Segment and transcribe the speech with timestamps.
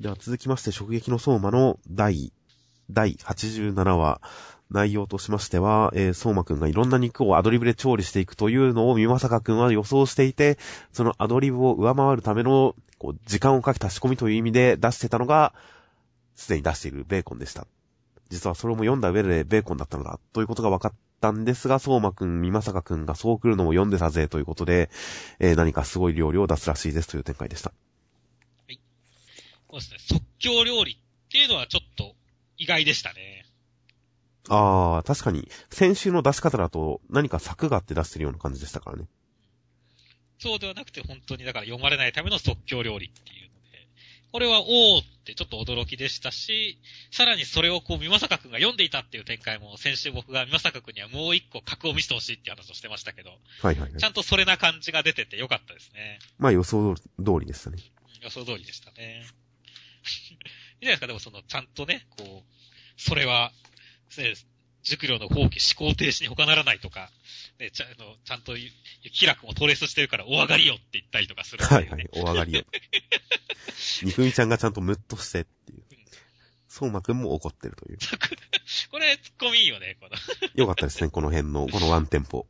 [0.00, 2.32] では続きまして、直撃の相馬の第、
[2.88, 4.20] 第87話、
[4.70, 10.56] 内容としましては、えー、相馬くんがいろんな肉をアドリブで調理していくというのを三まさかくんは予想していて、
[10.92, 15.52] そのアドリブを上回るための、こう、時間をかけた仕込みという意味で出してたのが、
[16.36, 17.66] すでに出しているベーコンでした。
[18.28, 24.90] 実はそれも読んだ上でベーコンだったのだ、ということが分かったんですが、相馬くん、三まさかくんがそう来るのも読んでたぜということで、
[25.40, 27.72] えー、何かすごい料理を出すらしいですという展開でした。
[29.70, 30.96] そうですね、即興料理っ
[31.30, 32.14] ていうのはちょっと
[32.56, 33.44] 意外でしたね。
[34.48, 39.06] ああ、確かに、先週の出し方だと何か作があって出してるような感じでしたからね。
[40.38, 43.88] そうではなくて本当にだから読まれないための即興料理っていうので、
[44.32, 46.78] これはおーってちょっと驚きでしたし、
[47.10, 56.20] さらにそれをこう、三まさかくんが読んでいたっていう展開も、先週僕が三まさかくんにはもう一個格を見せてほしいって話をしてましたけど、はいはい、はい、ちゃんとそれな感じが出ててよかったですね。
[56.38, 57.04] まあ予想通
[57.40, 57.78] りでしたね。
[58.22, 59.26] 予想通りでしたね。
[60.32, 63.52] いいじゃないですか、でもその、ちゃんとね、こう、それは、
[64.16, 64.34] ね、
[64.82, 67.10] 熟慮の放棄、思考停止に他ならないとか、
[67.58, 68.54] ね、ちゃあのちゃんと、
[69.12, 72.64] 気楽もトレースしてるから、お上がりよって言ったりとかする、ね、はいはい、お上がりよ。
[74.02, 75.84] にふみちゃんがちゃんとムッとしてっていう。
[76.68, 77.98] そうまくんも怒ってるという。
[78.90, 80.16] これ、ツッコミいいよね、この。
[80.54, 82.46] よかったですね、この辺の、このワンテンポ。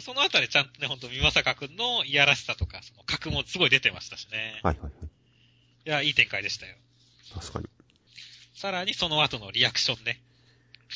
[0.00, 4.60] そのあたりちゃんとね、ほんと、三まさかくんのいやらしさとか、その格もすごい出てましたしね。
[4.62, 4.92] はいはいはい。
[5.86, 6.74] いや、いい展開でしたよ。
[7.34, 7.66] 確かに。
[8.54, 10.20] さらにその後のリアクションね。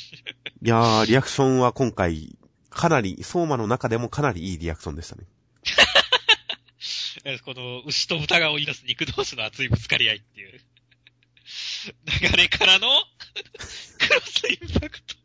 [0.62, 2.36] いやー、リアクションは今回、
[2.70, 5.24] かなり、相馬の中でもかなりいいリアクションでしたね。
[7.44, 10.60] この、牛と豚が追い出す肉同士の熱いぶつかり合いっていう。
[12.22, 12.88] 流れからの、
[13.98, 15.16] クロスインパクト。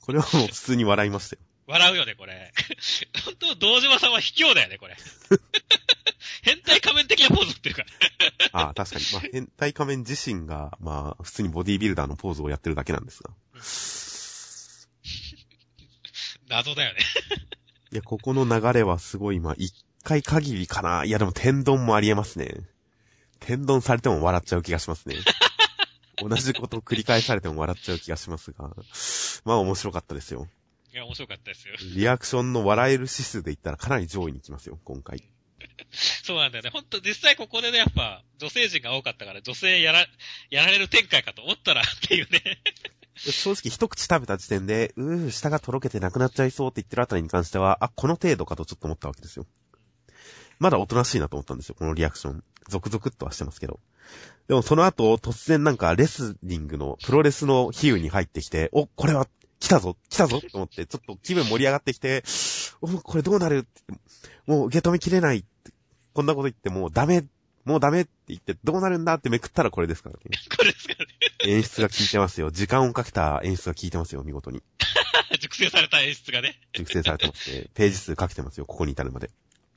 [0.00, 1.42] これはもう普通に笑いましたよ。
[1.66, 2.52] 笑うよね、これ。
[3.24, 4.96] 本当道島さんは卑怯だよね、これ。
[6.44, 7.84] 変態仮面的なポーズっていうか。
[8.52, 9.04] ああ、確かに。
[9.12, 13.30] まあ、変態仮面自身が、まあ、普通にボディービルダーのポーズをやってるだけなんですが。
[16.48, 17.00] 謎だよね。
[17.92, 21.04] いや、ここの流れはすごい、まあ、一回限りかな。
[21.04, 22.54] いや、でも天丼もありえますね。
[23.40, 25.16] 天丼されても笑っちゃう気がしますね。
[26.22, 28.70] 同じことを繰り返されても笑っちゃう気がしますが。
[29.44, 30.46] まあ、面白かったですよ。
[30.92, 31.74] いや、面白かったですよ。
[31.96, 35.24] リアクションの笑える指数で言ったらかなり上位に来ますよ、今回。
[36.24, 36.70] そうなんだよね。
[36.70, 40.06] ほんと、実際ここでね、やっぱ、女性陣が多かったから、女性やら、
[40.50, 42.60] やられる展開かと思ったら っていうね。
[43.16, 49.46] 正直一口食べた時点で、うー、舌がとろけてなくなっちゃいそうって言ってるあたりに関しては、あ、この程度かとちょっと思ったわけですよ。
[50.58, 52.44] まだおとなしいなと思ったんですよ、このリアクション。
[52.68, 53.80] ゾクゾクっとはしてますけど。
[54.48, 59.26] でもその後、突然なんかレスリングの、プロレスの比喩に入ってきて、お、これは、
[59.60, 62.22] 来たぞ来たぞと思って、ちょっと気分盛り上がってきて、
[62.80, 63.66] お、これどうなる？
[64.46, 65.44] もう受け止めきれない
[66.14, 67.24] こんなこと言ってもうダメ、
[67.64, 70.20] もうダメって言ってどうなるんだってめくったらこれですからね。
[70.56, 71.12] これですからね。
[71.46, 72.50] 演出が効いてますよ。
[72.50, 74.62] 時間をかけた演出が効いてますよ、見事に。
[75.40, 76.60] 熟成された演出がね。
[76.72, 77.66] 熟成されてますね。
[77.74, 79.30] ページ数かけてますよ、ここに至るまで。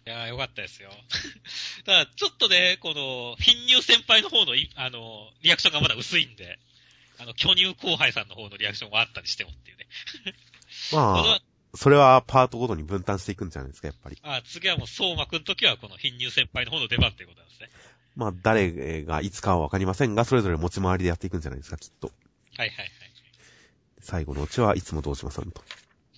[0.05, 0.91] いやー、よかったですよ。
[1.85, 6.59] ただ、ちょっとね、この、貧乳先輩の方の、あの、リアクションがまだ薄いんで、
[7.19, 9.87] あの、巨乳後輩さんの方のリアクションがあったりしてもっていうね。
[10.93, 11.41] まあ、
[11.75, 14.17] それはパートごとに分担していくんじゃないですか、やっぱり。
[14.23, 17.69] あ次はもう、相馬くんときはこの貧乳先輩の方の出番っていうことなんですね。
[18.15, 22.07] まあ、誰がいつかはわかりませんが、それぞれ持ち回りでやっていくんじゃないですか、きっと。
[22.57, 22.89] はいはいはい。
[23.99, 25.63] 最後のうちはいつも道島さんと。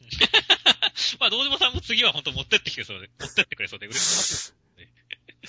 [1.20, 4.54] まあ、道島さんも次は本当持ってってきてそうで、持ってってくれそうで嬉しい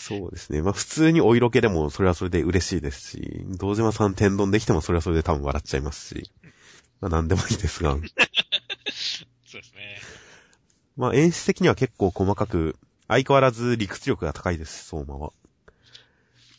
[0.01, 0.63] そうですね。
[0.63, 6.31] まあ普通にお色気でもそれはそれで嬉しいですし、道島さん天丼できてもそれはそれで多分笑っちゃいますし、
[7.01, 7.93] まあ何でもいいですが。
[7.93, 9.99] そうですね。
[10.97, 12.77] まあ演出的には結構細かく、
[13.09, 15.33] 相変わらず理屈力が高いです、相馬は。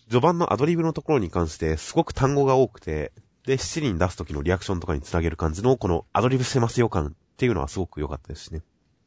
[0.08, 3.12] 序盤のアドリブのところに関してすごく単語が多くて、
[3.46, 8.62] で、七輪出す時のリアクションとかにつなげる感じの、このアドリブしてますよ感っていうのはすごく良かったですね。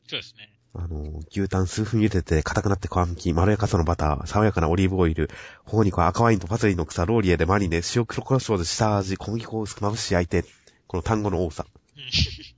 [0.09, 0.54] そうですね。
[0.77, 5.31] あの、牛タン数分茹でて硬くなって皮むき、まろやかさのバター、爽やかなオリーブオイル、
[5.65, 10.45] 頬肉は赤ワインとパセリの草、ローリエでマリネ、塩黒胡椒で下味、小麦粉を薄くまぶし焼いて、
[10.89, 11.65] この単語の多さ。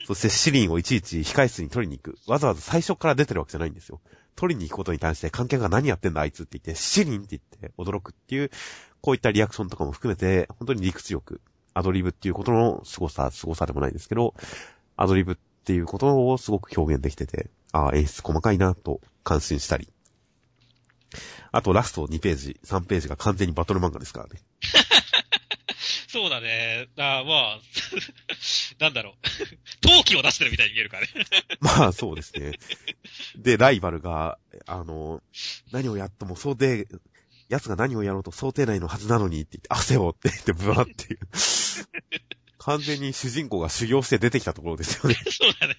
[0.07, 2.19] そしてシリンをいちいち控室に取りに行く。
[2.27, 4.01] わざわざ最初から出てるわけじゃないんですよ。
[4.35, 8.51] 取りに行くことに対して観客が何やってんだあいつって言って、シリンって言って驚くっていう、
[9.03, 11.41] こういったリアクションとかも含めて、本当に理屈力、
[11.75, 14.35] アドリブっていうことの凄さ、凄さでもないですけど、
[14.97, 19.89] アドリブっていうことをすごく表現できてて、ああ、演出細かいなと感心したり。
[21.53, 24.41] あとラスト2ページ、3ページが完全にバトル漫画ですからね。
[26.09, 26.89] そうだね。
[26.97, 27.61] あまあ、
[28.81, 29.15] なんだろう。
[29.83, 31.09] 陶器を出してるみたいに見えるからね。
[31.61, 32.53] まあ、そうですね。
[33.37, 35.23] で、ライバルが、あの、
[35.71, 36.89] 何をやってもそうで、
[37.49, 41.19] 奴が何をやろうと想定内のはずなのにって言って、汗をって言ってブワーっていう。
[42.59, 45.15] 完全に主人公が修行して出てきたところですよね。
[45.15, 45.77] そうだね。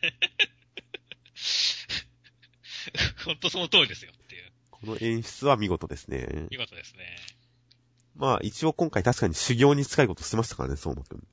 [3.26, 4.52] ほんとその通りですよっていう。
[4.72, 6.48] この演出は見事ですね。
[6.50, 7.18] 見事ですね。
[8.16, 11.24] まあ一応今回確かに修行に近いことしてましたからね、相馬くん。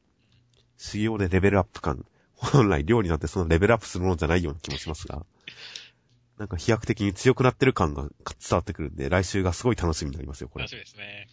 [0.77, 2.05] 修行でレベルアップ感。
[2.35, 5.25] 本来料理なんてそのレベルアップするものじゃないような気もしますが。
[6.37, 8.11] なんか飛躍的に強くなってる感が伝
[8.51, 10.71] わってくるんで、来週がすごい楽しみになりますよ、これ楽。
[10.71, 11.29] しみですね。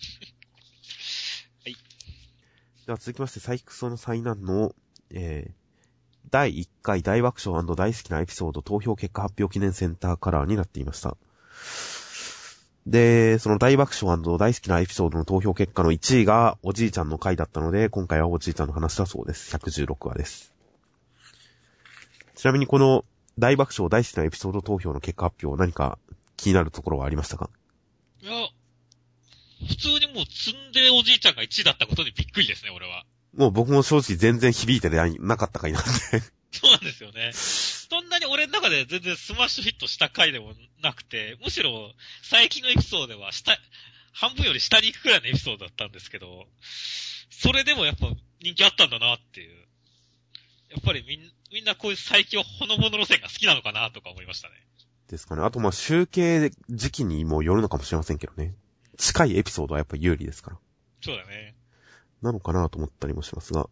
[2.86, 4.76] では続きまして、サイクソの災難の、
[5.10, 5.54] えー、
[6.32, 11.18] 第1回大爆笑大好きなエピソード投票結果発表記念センターカラーになっていました。
[12.88, 19.56] で、その大爆笑大好きなエピソードの投票結果の1位がおじいちゃんの回だったので、今回はおじいちゃんの話だそうです。
[19.56, 20.54] 116話です。
[22.36, 23.06] ちなみにこの
[23.38, 26.00] 大爆笑大好きなエピソード投票の結果発表、何か
[26.38, 27.50] 気になるところはありましたか？
[28.22, 28.32] いや、
[29.68, 33.04] 普通にもう積んでおじいちゃんが1位だったことにびっくりですね、俺は。
[33.42, 34.90] もう僕も正直全然響いて
[35.20, 35.90] なかった回なんで。
[36.52, 37.32] そうなんですよね。
[37.34, 40.54] そんなに俺の中で全然スマッシュヒットした回でも
[40.84, 41.92] なくて、むしろ
[42.22, 43.58] 最近のエピソードでは下、
[44.14, 46.46] 半分より下に行くくらいのエピソードだったんですけど、
[47.32, 49.58] それでもやっぱ人気あったんだなっていう。
[50.70, 51.20] やっぱりみん
[51.52, 54.54] みんなこういう最強ほのぼの路線が好きなのかなとか思いましたね。
[55.10, 55.42] ですかね。
[55.42, 58.54] あとまあ集計時期にもよるのかもしれませんけどね。
[58.98, 60.58] 近いエピソードはやっぱ有利ですから。
[61.02, 61.56] そうだね。
[62.22, 63.70] なのかなと思ったりもしますが。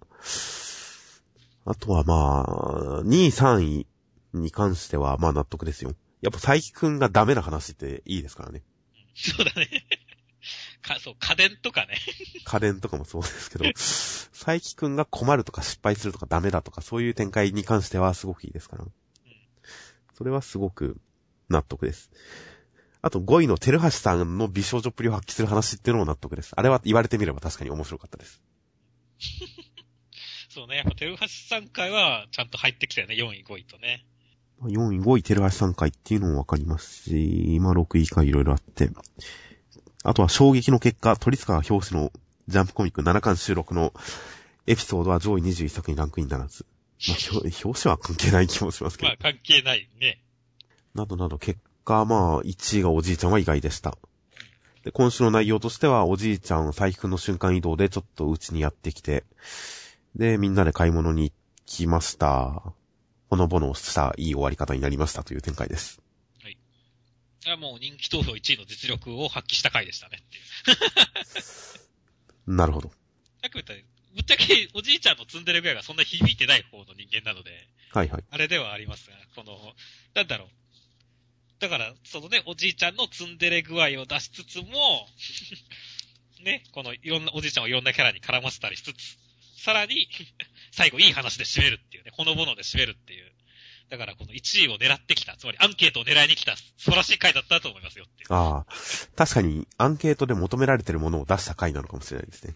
[1.65, 3.87] あとはまあ、2位3位
[4.33, 5.93] に関してはまあ納得ですよ。
[6.21, 8.63] やっぱ佐伯くんがダメな話っていいですからね。
[9.15, 9.67] そうだね。
[10.81, 11.95] か、そう、家電とかね。
[12.43, 18.85] 家電とかもそうですけど、佐伯くんが困るとか失敗するとかダメだとかそういう展開に関してはすごくいいですから。
[20.13, 20.99] それはすごく
[21.49, 22.11] 納得です。
[23.01, 26.53] あと5位の照橋さんの美少女っぷりを発揮する話っていうのも納得です。
[26.55, 28.41] あれは言われてみれば確かに面白かったです。
[30.49, 30.77] そうね。
[30.77, 33.15] やっぱ、テルハシさん回はちゃんと入ってきたよね。
[33.15, 34.05] 4位、5位とね。
[34.61, 38.89] 4位、5位、照橋さん回っていうのもわかりますし、今6位以下いろいろあって。
[40.03, 42.11] あとは衝撃の結果、鳥塚が表紙の
[42.47, 43.93] ジャンプコミック7巻収録の
[44.65, 46.65] エピソードは上位21作にランクインならず。
[47.07, 49.17] まあ、表表紙は関係ない気もしますけどまあ。
[49.21, 50.21] 関係ないね。
[50.93, 53.97] などなど結果、まあ、1位がおじいちゃんは意外でした。
[54.83, 59.25] で、今週の内容としては、おじいちゃん、佐伯くんの瞬間移動でちょっとうちにやってきて、
[60.15, 61.33] で、みんなで買い物に行
[61.65, 62.73] きました。
[63.29, 66.01] ほのぼのしたいい終わり方になりましたという展開です。
[67.45, 70.77] いや、もう人気投票1位の実力を発揮した回でしたねっていう。
[72.55, 72.89] なるほど。
[72.89, 77.51] さっき言ったぶっちゃけおじいちゃんの積んでる具合がそんな響いてない方の人間なので、
[77.93, 78.23] はいはい。
[78.29, 79.57] あれではありますが、この、
[80.15, 80.49] なんだろう。
[81.59, 85.07] だから、そのね、おじいちゃんのツンデレ具合を出しつつも、
[86.43, 89.17] ね、このいろんな、おじいちゃんをいろんなキャラに絡ませたりしつつ、
[89.61, 90.07] さらに、
[90.71, 93.31] 最後いい話で締めるっていうね、ほのぼので締めるっていう。
[93.89, 98.33] だからこの1位を狙ってきた、つまりアンケートを狙いに来た素晴らしい回だったと思いますよっていう。
[98.33, 98.65] ああ、
[99.15, 102.55] 確かにアンケートで求められてるものを出した回なのかもしれないですね。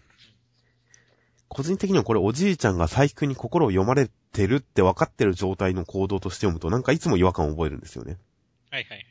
[1.48, 8.18] 個人的にはこれおじいちゃんが佐伯くんに心を読まれてるって分かってる状態の行動として読むとなんかいつも違和感を覚えるんですよね。
[8.74, 9.06] はいはいはい。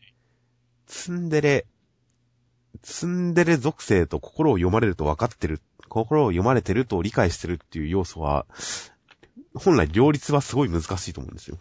[0.87, 1.65] ツンデレ、
[2.81, 8.45] ツンデレ属性と心を読まれると分かってる、心を読まれてると理解してるっていう要素は、
[9.55, 11.57] 本来両立はすごい難しいと思うんですよ。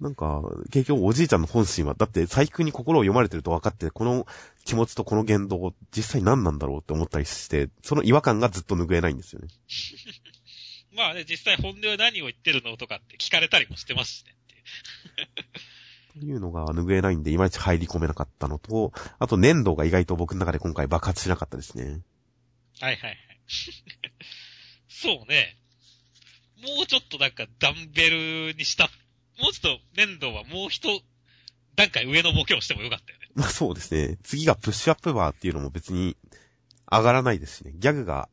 [0.00, 0.40] なんか、
[0.72, 4.26] 結局おじいちゃんの本心は、だって細工に心を読まれてると分かって、この
[4.64, 9.48] 気持ちとこの言動、実際何なんだろうって思ったりして、その違和感がずっと拭えないんですよね。
[10.96, 14.34] まあね、実際本音は何を言ってるのとかって聞かれたりもしてますしね。
[16.12, 22.00] というのが拭えないんで、いまいち入り込めなかったのと、あと粘土が意外と僕の中で今回爆発しなかったですね。
[22.80, 23.18] はいはいはい。
[24.88, 25.58] そうね。
[26.60, 28.84] もうちょっとなんかダンベルにした、
[29.40, 31.04] もうちょっと粘土はもう一
[31.76, 33.28] 段階上のボケをしてもよかったよね。
[33.34, 34.18] まあそうですね。
[34.24, 36.16] 次がプッシュアップバーっていうのも別に
[36.90, 37.72] 上がらないですしね。
[37.76, 38.28] ギャグが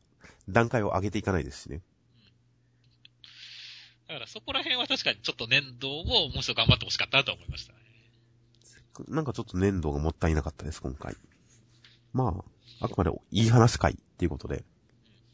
[0.48, 1.82] 段階を上げていかないですしね。
[4.08, 7.78] だからそこら辺は確かにちょっと粘土をもうちょっと頑張ってほしかったなと思いましたね。
[9.08, 11.16] なんかちょっと粘土がもったいなかったです、今回。
[12.12, 12.44] ま
[12.80, 14.64] あ、あくまでいい話会っていうことで、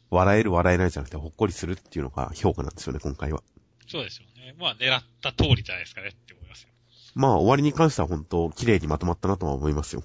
[0.09, 3.41] 笑える笑えないじゃなくてほっこりするっていうのが評価なんですよね、今回は。
[3.87, 4.55] そうですよね。
[4.57, 6.69] まあ狙った通りじゃないですかねって思いますよ。
[7.15, 10.03] まあ終わりに関しては本当綺麗にまとまったなとは思いますよ。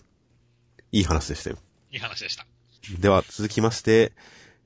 [0.92, 1.58] いい話でしたよ。
[1.90, 2.46] いい話でした。
[3.00, 4.12] では続きまして、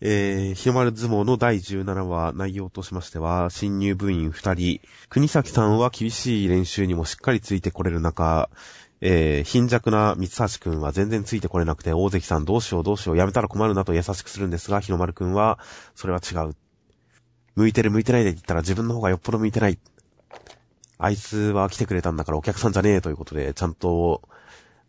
[0.05, 8.51] えー、日の丸相撲の第17話内容としましては、新入部員2人、国崎さんは厳しい練習にもしっかりついてこれる中、
[9.01, 15.61] えー、貧弱な三橋くんは全然ついてこれなくて、大関さんどうしようどうしよう、やめたら困るなと優しくするんですが、日の丸くんは、
[15.95, 16.57] それは違う。
[17.55, 19.79] 向いてる向いてないで言ったら自分の方がよっぽど向いてない。
[20.99, 24.23] あいつは来てくれたんだからお客さんじゃねえということで、ちゃんと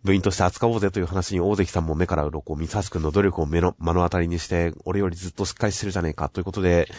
[0.03, 6.89] 部員として扱おうぜという話に大関さんも目から鱗、三橋くんの努力を目の、目の当たりにして、俺よりずっとしっかりしてるじゃねえかということで、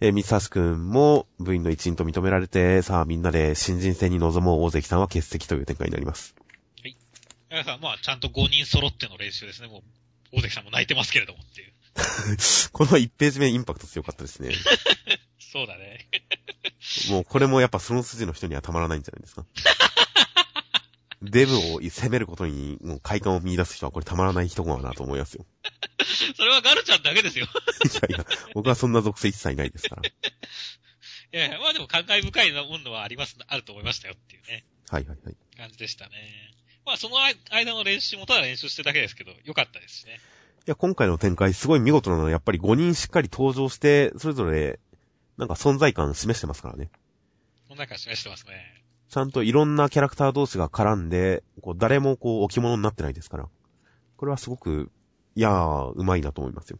[0.00, 6.34] えー、三橋くんも部員の一員と認められて、さあみんなで新人戦に臨もう大関さんは欠席という展開になります。
[6.82, 7.78] はい。
[7.80, 9.68] まあ、ちゃんと5人揃っての練習ですね。
[9.68, 9.78] も
[10.32, 11.72] う、大関さんも泣いてますけれどもっていう。
[12.72, 14.52] この1ページ目インパクト強かったですね。
[15.38, 16.08] そうだね。
[17.10, 19.44] もうこれもやっぱその筋の人にはたまらないんじゃないですか。
[21.30, 25.46] デブを攻めることにもう快感を見出す人はこれたまらない人かなと思いますよ。
[26.36, 27.46] それはガルちゃんだけですよ。
[27.46, 30.02] いやいや、僕はそんな属性一切ないですから。
[30.08, 30.10] い
[31.36, 34.64] やいや、まあでも感慨深いものはあります、あると思いましたよっていうね。
[34.88, 35.36] はいはいはい。
[35.56, 36.54] 感じでしたね。
[36.84, 40.20] まあその間の練習もただ練習してるだけですけど、良かったですしね。
[40.66, 44.78] いや、今回の展開すごい見事なのはやっぱり5人しっかり登場して、それぞれ
[45.36, 46.90] なんか存在感示してますからね。
[47.68, 48.83] 存在感示してますね。
[49.08, 53.48] ちゃんといろんなキャラクター同士が絡んで、こう、誰もこう、置物になってないですから。
[54.16, 54.90] これはすごく、
[55.36, 56.78] いやー、うまいなと思いますよ。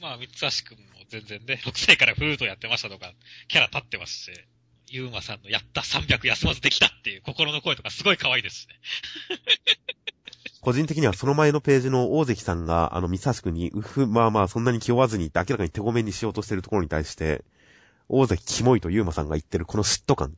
[0.00, 3.12] まあ、三橋くんも全然ね、6歳からフルートやってましたとか、
[3.48, 4.32] キャラ立ってますし、
[4.88, 8.74] ゆうまさんのやった300休まずできたっていう心の声とかすごい可愛いですしね。
[10.60, 17.44] 個人的にはその前のページの大関さんが、あの、三橋くんに、うふ、まあまあ、そんなに気負わずにって明らかに手ごめにしようとしてるところに対して、
[18.08, 20.36] 大関キモいとゆうまさんが言ってるこの嫉妬感。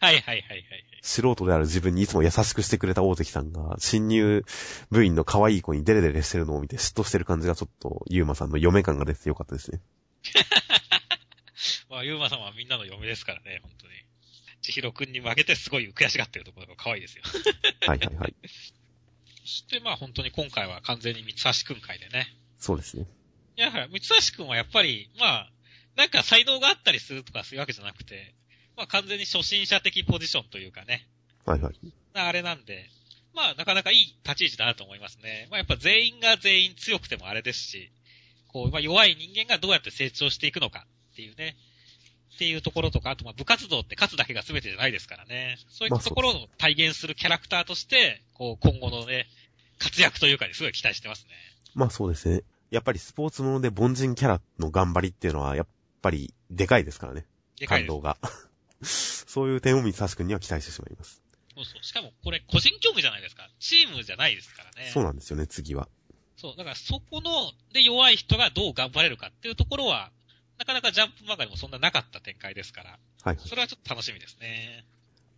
[0.00, 0.84] はいはいはいはい。
[1.02, 4.44] 素人である自分にいつも優しくしてくれた大関さんが、新入
[4.90, 9.80] 部員の可愛い子にデレデレしてるのを見て嫉妬してる感じがちょっと、ゆうまさんの嫁感が出てよかったですね。
[11.90, 13.94] まあ、ゆうまさんはみんなの嫁ですからね、本当に。
[14.60, 17.22] 千尋くんに負けてすごい悔しがってるところが可愛いですよ。
[17.86, 18.34] はいはいはい。
[19.42, 22.36] そしてまあ本当に今回は完全に三橋くん会でね。
[22.58, 23.06] そうですね。
[23.56, 25.52] いや、三橋くんはやっぱり、まあ、
[25.96, 28.34] なんか才能があったりするとかそういうわけじゃなくて、
[28.78, 31.06] まあ完全に初心者的ポジションというかね。
[31.44, 31.74] はいはい。
[32.14, 32.88] あれなんで、
[33.34, 35.48] まあなかなかいい立ち位置だなと思いますね。
[35.50, 37.90] まあやっぱ全員が全員強くてもあれですし、
[38.46, 41.56] こう、まあ弱い人間がどうやって成長していくのかっていうね。
[42.36, 45.58] っていうところとか、あとまあ部活動って勝つだけが全てじゃないですからね。
[45.68, 49.26] そういったところを体現するキャラクターとして、こう今後のね、
[49.78, 51.30] 活躍というかにすごい期待してますね。
[51.74, 52.42] まあそうですね。
[52.70, 55.66] やっぱりスポーツもので凡人キャラの頑張りっていうのは、やっ
[56.00, 57.26] ぱりでかいですからね。
[57.58, 58.18] でかい感動が。
[58.82, 61.22] そういう点を三橋くんには期待してしまいます。
[61.54, 61.84] そうそう。
[61.84, 63.48] しかもこれ個人競技じゃないですか。
[63.58, 64.90] チームじゃないですからね。
[64.92, 65.88] そうなんですよね、次は。
[66.36, 66.56] そう。
[66.56, 70.10] だからそこの、で弱い人がどう頑張れるかっていうところは、
[70.58, 72.98] なかなかジャンプ漫画でもそんななかった展開ですから。
[73.24, 73.38] はい。
[73.38, 74.84] それはちょっと楽しみですね。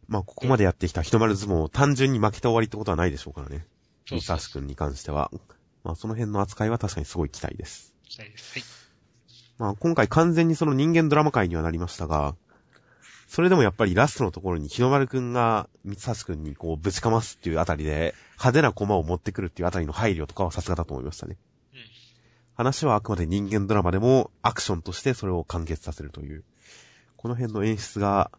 [0.08, 3.66] まあ、ここまでやってきた日の丸相撲、単純に負けて終わりってことはないでしょうからね。
[4.06, 4.62] そうそうそう。
[4.62, 5.30] くんに関しては。
[5.84, 7.94] まあ、その辺の扱いは確かにすごい期待です。
[8.08, 8.58] 期待です。
[8.58, 8.64] はい。
[9.58, 12.34] まあ、今回完全にその人間ドラマ界にはなりましたが、
[13.30, 21.36] それでもやっぱりラストのところに日の丸くんが三橋くんにこうぶちかますっていうあたりで、派手な駒を持ってくるっていうあたりの配慮とかはさすがだと思いましたね。
[22.56, 26.42] 話はあくまで人間ドラマでもアクションとしてそれを完結させるという。
[27.16, 28.32] この辺の演出が、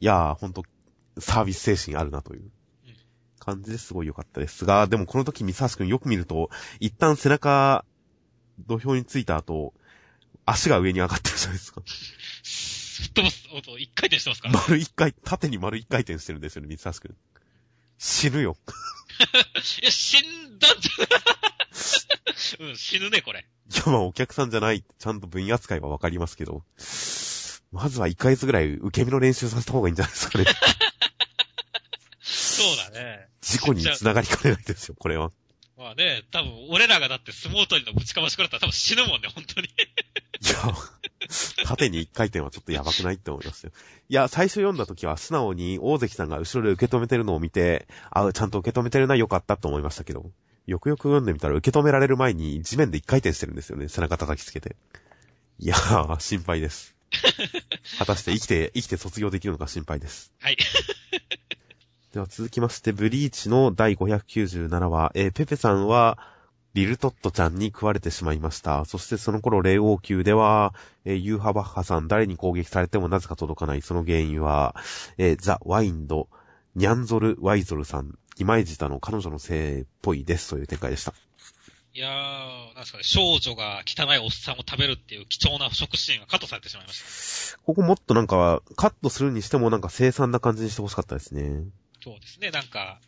[0.00, 0.64] いやー、ほんと、
[1.20, 2.50] サービス精神あるなという
[3.38, 7.84] 感じですごい良かったですが、でもこの時三橋くんよく見ると、一旦背中、
[8.66, 9.74] 土俵についた後、
[10.44, 11.82] 足が上に上がってるじゃないですか。
[12.98, 17.16] 吹っ飛ばす音、一回転してますから、ね、丸一回、縦に丸一回転してるんですよね、三橋くん。
[17.96, 18.56] 死ぬよ。
[19.82, 23.46] いや、死んだんじゃうん、死ぬね、これ。
[23.72, 26.64] いや、まあお客さんじゃない、ちゃんと分野扱いはわかりますけど、
[27.70, 30.44] まずは1ヶ月ぐらい受け身の練習させた方がいいんじゃないですかね。
[32.20, 33.28] そうだね。
[33.40, 35.30] 事故に繋がりかねないですよ、これは。
[35.76, 39.68] まあね、多分、俺らがだって相撲取りのぶちかましくらったら多分死ぬもんね、本当に。
[39.68, 39.70] い
[40.48, 40.74] や、
[41.64, 43.72] 縦に一回転はちょっとやばくないって思いますよ。
[44.08, 50.30] いや、最初読んだ時は素直に大関さんが後ろで受け止めてるのを見て、あ、ちゃんと受け止めてるな、よかったと思いましたけど。
[50.66, 53.88] よくよく読んでみたら受け止められる前に地面で一回転してるんですよね。
[53.88, 54.76] 背中叩きつけて。
[55.58, 56.94] いやー、心配です。
[57.98, 60.32] 果たして生きて、生きて卒業できるのか心配です。
[60.40, 60.58] はい。
[62.12, 66.18] では続きまして、ブリーチの第597話、えー、ペペさんは、
[66.74, 68.84] リルトットちゃんに食われてしまいました。
[68.84, 73.82] そしてその頃、霊王級では、えー、ユーハバッハさん、誰に攻撃されてもなぜか届かない。
[73.82, 74.76] その原因は、
[75.16, 76.28] えー、ザ・ワインド、
[76.74, 81.12] ニャンゾル・ワイゾルさん、今井ジタの彼女のせいっぽいですという展開でした。
[81.94, 87.58] いいやー、なんですかね、少女が汚いおっさんを食べるっていう貴重な食シーンがカットされてしまいました。
[87.64, 91.64] ここもっとなんか、カットするにしてもなんか凄惨な感じにしてほしかったですね。
[92.00, 93.00] そうですね、なんか、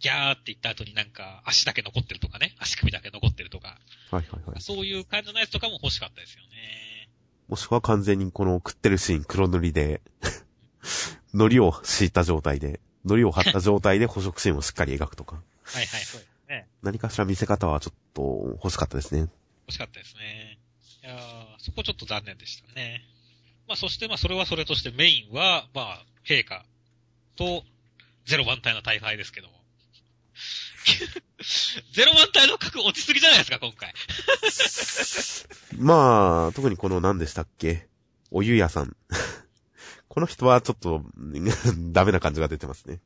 [0.00, 3.78] ギャーって言った後になんか足だけ残ってるとかね、足首だけ残ってるとか、
[4.10, 4.60] はいはいはい。
[4.60, 7.08] そういう感じのやつとかも欲しかったですよね。
[7.48, 10.02] もしくは完全にこの食ってるシーン黒塗りで、
[11.32, 15.36] 海苔を敷いた状態で、海苔を貼った状態で捕食シーンをしっかり描くとか。
[15.64, 16.68] はいはい、そうですね。
[16.82, 19.20] 何かしら見せ方はちょっと欲しかったですね。
[19.66, 20.58] 欲しかったですね。
[21.02, 23.04] いやーそこちょっと残念でしたね。
[23.66, 26.64] まあそしてまあそれはそれとしてメインは、まあ、陛下
[27.36, 27.62] と
[28.26, 29.57] ゼロ番隊の大敗ですけども。
[31.92, 33.94] ゼロ番隊の格落ちすぎじゃないですか、今回。
[35.78, 37.86] まあ、特にこの何でしたっけ？
[38.30, 38.96] おゆやさん。
[40.08, 41.02] この人はちょっと、
[41.92, 43.00] ダメな感じが出てますね。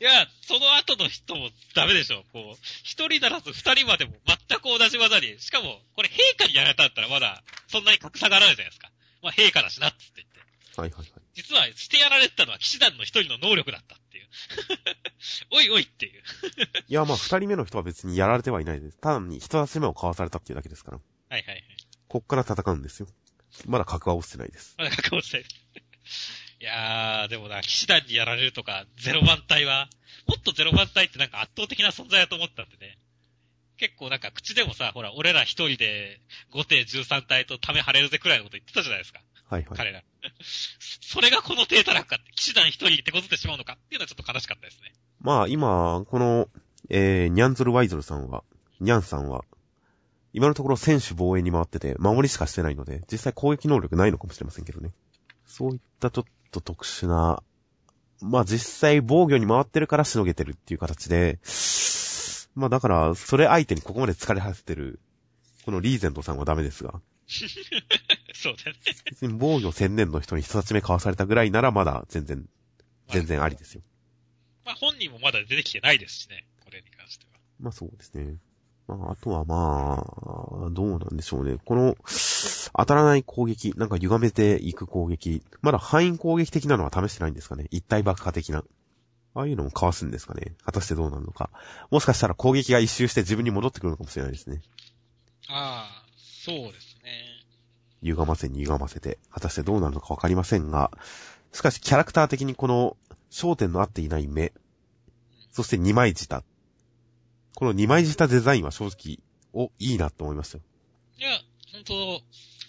[0.00, 2.24] いや、その後の人もダメでしょ。
[2.32, 8.90] こう、一人ならず二人までも全く同じ技に、しかも、これ陛下にやられたったらまだ、そんなに格差があらないじゃないですか。
[9.22, 10.40] まあ陛下だしなっつって言って。
[10.80, 11.10] はいはいはい。
[11.34, 13.96] 実はしてやられてたのは騎士団の一人の能力だった。
[15.50, 16.22] おいおいっていう。
[16.88, 18.98] いや、まあ、二人目の人は別にやられてはいないです。
[18.98, 20.98] 単に人差し目を交わされたっていうだけですから。
[20.98, 21.02] は
[21.38, 21.64] いはいはい。
[22.08, 23.08] こっから戦うんですよ。
[23.66, 24.74] まだ格は落ちてないです。
[24.78, 25.44] まだ格好したい。
[26.60, 29.90] いやー、でもな、騎士団にやられるとか、ゼロ番隊は、
[30.26, 32.98] もっとゼロ番隊ってなんか圧倒的な存在だと思ったんでね。
[33.76, 36.20] 結構なんか口でもさ、ほら、俺ら一人で
[36.52, 39.20] 5艇13隊とため張れるぜくらいのこと言ってたじゃないですか。
[39.48, 39.76] はいはい。
[39.76, 40.02] 彼ら。
[41.00, 44.92] それがこの低たらくかって、騎士団一人手こずってしまうのかっていうのはちょっと悲しかったですね。
[45.20, 46.48] まあ、今、この、
[46.88, 48.44] えー、ニャンズルワイズルさんは、
[48.80, 49.44] ニャンさんは、
[50.32, 54.92] 今のところ選手防衛に回ってて、守りしかしてないので、実際攻撃能力ないのかもしれませんけどね。
[55.46, 57.42] そういったちょっと特殊な、
[58.20, 61.38] まあ実際防御に回ってるからしのげてるっていう形で、
[62.54, 65.00] まあだから、それ相手にここまで疲れ果ててる、
[65.64, 67.00] このリーゼントさんはダメですが、
[68.36, 68.78] そうだね。
[69.04, 72.46] 別に防御専念の人に人立ち目交わされたぐらいならまだ全然、
[73.08, 73.82] 全然ありですよ。
[74.64, 77.38] まあ本人もまだ出てきてないですしね、これに関しては。
[77.60, 78.36] まあそうですね。
[78.86, 80.04] まあ、あとはま
[80.66, 81.58] あ、どうなんでしょうね。
[81.64, 81.96] この、
[82.76, 87.66] 当たらない攻撃、なんか歪めていく攻撃、まだ範囲攻撃的なのは試してないんですかね。
[87.70, 88.64] 一体爆破的な。
[89.34, 90.54] ああいうのもかわすんですかね。
[90.64, 91.50] 果たしてどうなるのか。
[91.90, 94.62] もしかしたら攻撃が一周して自分に戻ってくるのかもしれないですね。
[95.48, 96.85] ああ、そうですね。
[98.06, 100.90] 歪ませに歪ませて、果たしてどうなるのかわかりませんが、
[101.52, 102.96] しかしキャラクター的にこの
[103.30, 104.52] 焦点の合っていない目、
[105.50, 106.44] そして二枚舌。
[107.54, 109.18] この二枚舌デザインは正直、
[109.54, 110.64] お、いいなと思いましたよ。
[111.18, 111.30] いや、
[111.72, 111.94] 本当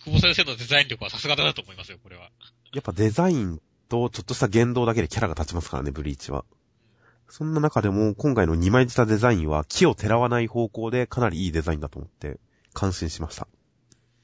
[0.05, 2.29] 久保先生のデザイン力はさすがだなと思いますよ、これは。
[2.73, 6.45] やっぱデザインとちょっとした言動だけでキャラが立ちますからね、ブリーチは。
[7.29, 12.39] そんな中でも今回の二枚舌デザインは木をてらわない方向でかなりいいデザインだと思って
[12.73, 13.47] 感心しました。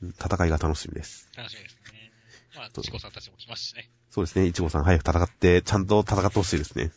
[0.04, 1.30] うん戦いが楽しみです。
[1.36, 2.12] 楽しみですね。
[2.56, 3.90] まあ、チコさんたちも来ますしね。
[4.10, 6.92] そうですね、いちごさん早く戦って、ちゃんと戦ってほしいですね。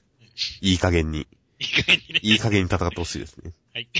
[0.61, 1.27] いい加減に。
[1.59, 2.21] いい加減にね。
[2.23, 3.53] いい加減に戦ってほしいですね。
[3.73, 3.88] はい。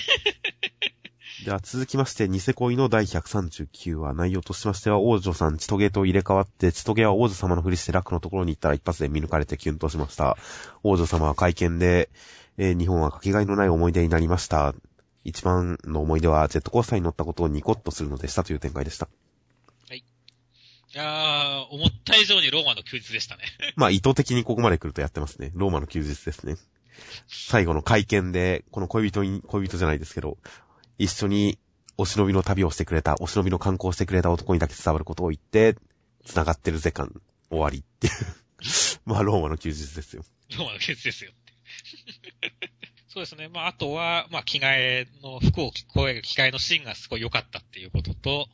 [1.45, 10.37] では続きまして、ニセ恋の第139話、内容としましては、王女さん、チトゲと入れ替わって、チトゲは王女様のふりして楽のところに行ったら一発で見抜かれてキュンとしました。
[10.83, 12.11] 王女様は会見で、
[12.59, 14.75] えー日本はかけがえのない思い出になりました。
[15.27, 19.09] 一番の思い出は、ジェットコースターに乗ったことをニコッとするのでしたという展開でした。
[19.91, 23.43] いやー、思った以上にローマの休日でしたね。
[23.77, 25.51] まあ、意図的にここまで来るとやってますね。
[25.55, 26.57] ローマの休日ですね。
[27.27, 30.39] 最後の会見で、この恋人に、恋人じゃないですけど、
[30.97, 31.59] 一緒に
[31.99, 35.77] お忍びの旅をしてくれた、お忍びの観光をしてくれた男にだけ伝わることを言って、
[36.25, 38.12] 繋がってるぜ感、終わりっていう。
[39.05, 40.25] まあ、ローマの休日ですよ。
[40.57, 41.33] ローマの休日ですよ。
[43.16, 43.48] そうですね。
[43.48, 48.46] まあ、あとは、まあ、着替えの服を着替える着替えのシーンがすごい良かったっていうことと、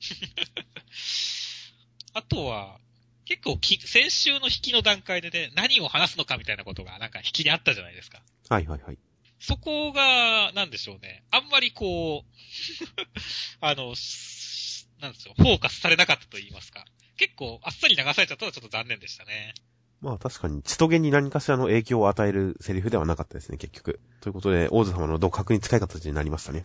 [2.12, 2.78] あとは、
[3.24, 8.20] 結構き、先週の引きの段階でね、何を話すのかみたいなことがなんか引きにあったじゃないですか。
[8.50, 8.98] はいはいはい。
[9.40, 11.24] そこが、なんでしょうね。
[11.30, 12.28] あんまりこう、
[13.64, 16.84] あの、すなんですよ、フォーカスされなかったと言いますか。
[17.16, 19.54] 結構、あっさり流されちゃったのはちょっと残念でしたね。
[20.02, 24.00] まあ確かに、チトゲに何かしらの影響を与えるセリフではなかったですね、結局。
[24.20, 26.64] ということで、王女様の独白に近い形になりましたね。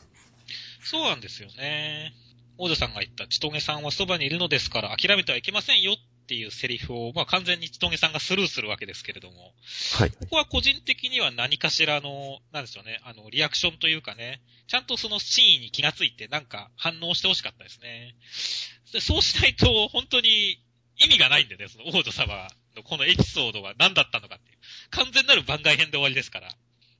[0.83, 2.13] そうなんですよね。
[2.57, 9.53] 王女さんが言った、ちとげさんはそばにいるのですから諦めてはいけませんよっていうセリフを、まあ完全にちとげさんがスルーするわけですけれども、
[9.99, 10.11] はい。
[10.11, 18.15] ここは個人的には何かしらの、なんでしょうね、あの、リアクションというかね、ちゃんとその真意に気がついてなんか反応してほしかったですね。
[18.93, 20.59] でそうしないと、本当に
[20.97, 22.47] 意味がないんでね、その王女様
[22.77, 24.57] のこのエピソードが何だったのかっていう。
[24.91, 26.49] 完全なる番外編で終わりですから。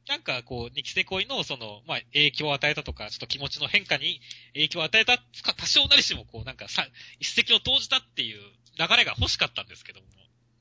[0.08, 4.22] なんかこう、ニキセ恋のその、まあ、影響を与えたとか、ちょっと気持ちの変化に
[4.54, 6.88] 影響を与えた、多少なりしもこう、なんかさ、
[7.20, 8.40] 一石を投じたっていう
[8.80, 10.08] 流れが欲しかったんですけども、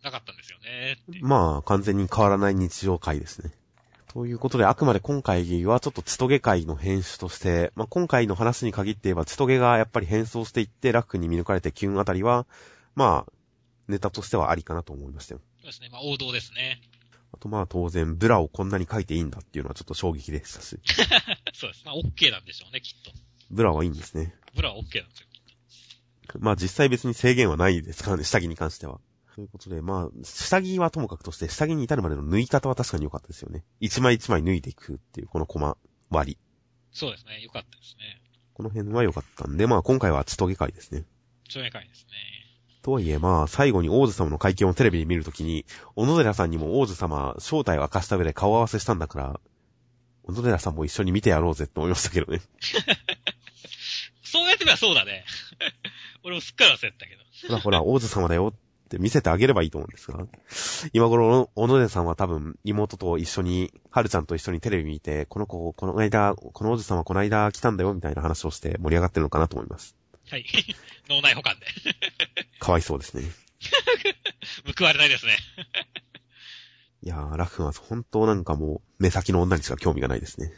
[0.03, 0.99] なかったんですよね。
[1.21, 3.53] まあ、完全に変わらない日常会ですね。
[4.09, 12.47] ということで、あくまで今回はちょっとチトゲ会の編集として、まあ今回の話に限って言えば、チトゲがやっぱり変装していって、ラックに見抜かれてキュンあたりは、
[12.95, 13.33] まあ、
[13.88, 15.40] ネタとしてはありかなと思いましたよ。
[15.61, 15.88] そうですね。
[15.90, 16.81] まあ王道ですね。
[17.33, 20.79] あとまあ当然、ブラをこんなに書いていいんだっていうのはちょっと衝撃でしたし。
[21.55, 21.85] そうです。
[21.85, 23.12] まあ OK なんでしょうね、きっと。
[23.51, 24.35] ブラはいいんですね。
[24.55, 26.38] ブラは OK なんですよ、きっと。
[26.38, 29.01] まあ実際別に制限はないですからね、下着に関しては。
[29.37, 33.64] ということで、まあ、下着はともかくとして、下着に至るまでの縫い方は確かに良かったですよね。
[33.81, 35.77] 一枚一枚縫いていくっていう、このコマ
[36.09, 36.38] 割り。
[36.90, 38.22] そうですね、良かったですね。
[38.55, 41.05] この辺は良かったんで、まあ今回はちとげ会ですね。
[41.46, 42.36] ちとげ会ですね。
[42.87, 49.40] とはいえ、まあ、最後に王子様の会見をテレビで見るときに、小野寺さんにも王子様、正体を明かした上で顔合わせしたんだから、
[50.22, 52.40] 小野寺さんも一緒に見てやろうぜって思いましたけどね。
[54.22, 55.25] そうやってみればそうだね。
[56.22, 57.22] 俺もすっかり忘れてたけど。
[57.49, 60.25] ほらほら、王子様だよって見せてあげればいいと思うんですが。
[60.92, 69.96] 今頃、小野寺さんは多分、妹と一緒に、春ちゃんと一緒にテレビ見て、この子、この間、この王子様この間来たんだよ、みたいな話をして盛り上がってるのかなと思います。
[70.31, 70.45] はい。
[71.09, 71.67] 脳内保管で。
[72.59, 73.25] かわいそうですね。
[74.79, 75.37] 報われないですね。
[77.03, 80.53] いやー、ラフは本当なんかもう、目先の女にしか興味がないですね。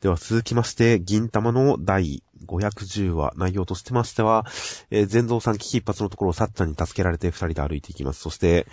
[0.00, 4.44] では続きまして、銀玉の第510話、内容としてましては、
[4.90, 8.20] えー、全蔵さん危機一髪のところをサッチャンに助けられて二人で歩いていきます。
[8.20, 8.66] そして、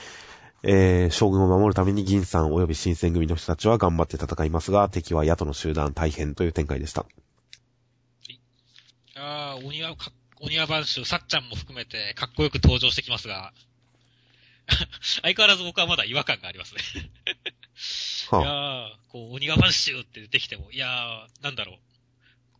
[0.63, 7.06] えー、将軍を守るために銀さん及び新選組の人たちは頑張って戦いますが、敵は野党の集団大変という展開でした。
[9.19, 13.53] ああ、お庭、か、お庭番衆、さっちゃんも含めて、かっこよく登場してきますが、
[15.21, 16.82] 相変わらず僕はまだ違和感がありますね。
[18.29, 21.77] はあ、いやー、こう、お庭番衆って出てきても、いやー、なんだろう。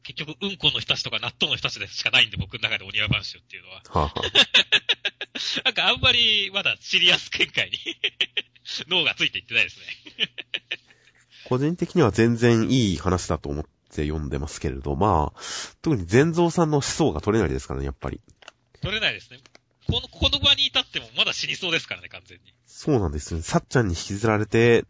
[0.04, 3.84] 結局、うんこの人たちとか納豆の人たちでしかないんで、僕の中でお庭番衆っていうのは。
[3.90, 4.22] はあ、
[5.64, 7.78] なんかあんまり、まだシリアス見解に
[8.90, 9.86] 脳がついていってないですね。
[11.46, 15.40] 個人的には全然いい話だと思っって読んでますけれど、まあ、
[15.82, 18.22] 特に全蔵さんの思想が取れないですからね、やっぱり。
[18.82, 19.40] 取れないですね。
[19.88, 22.54] この、この場に至ってもまだ死にそうですからね、完全に。
[22.66, 23.42] そうなんですよ。
[23.42, 24.86] さっちゃんに引きずられて、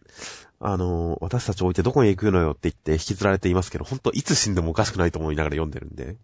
[0.59, 6.17] あの、私たち置いてどこに行くのよって言って引きずられていますけど、本当いつ死んでもおかしくないと思いながら読んでるんで。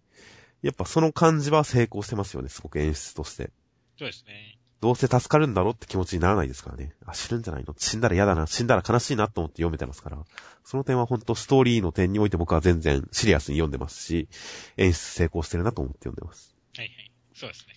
[0.61, 3.51] やっぱその感じは成功してますよね、すごく演出として。
[3.97, 4.54] そうですね。
[4.85, 6.93] どうせ助かるんだろって気持ちにならないですからね。
[7.07, 7.73] あ、死ぬんじゃないの？
[7.75, 10.23] 死んだら嫌だな、死んだら悲しいなと思って読めてますから。
[10.63, 14.29] その点は本当ストーリーの点において僕は全然シリアスに読んでますし、
[14.77, 16.55] 演出成功してるなと思って読んでます。
[16.77, 17.11] はいはい。
[17.33, 17.73] そうですね。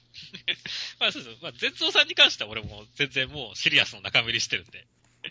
[1.01, 1.42] まあそうです。
[1.42, 4.87] まあ、絶王さんに関しては俺も全然もうシリアスの中身りしてるんで。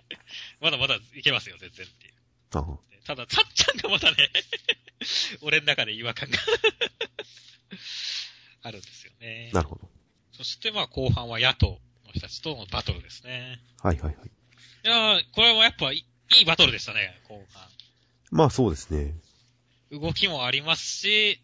[0.59, 2.13] まだまだいけますよ、全然っていう。
[3.05, 4.17] ただ、たっちゃんがまたね
[5.41, 6.39] 俺の中で違和感が
[8.63, 9.51] あるんですよね。
[9.53, 9.96] なるほど。
[10.37, 11.79] そしてまあ後半は野党の
[12.13, 13.59] 人たちとのバトルですね。
[13.81, 14.15] はいはいはい。
[14.85, 16.05] いやー、これもやっぱい
[16.41, 17.67] いバトルでしたね、後半。
[18.29, 19.15] まあそうですね。
[19.91, 21.41] 動きもありますし、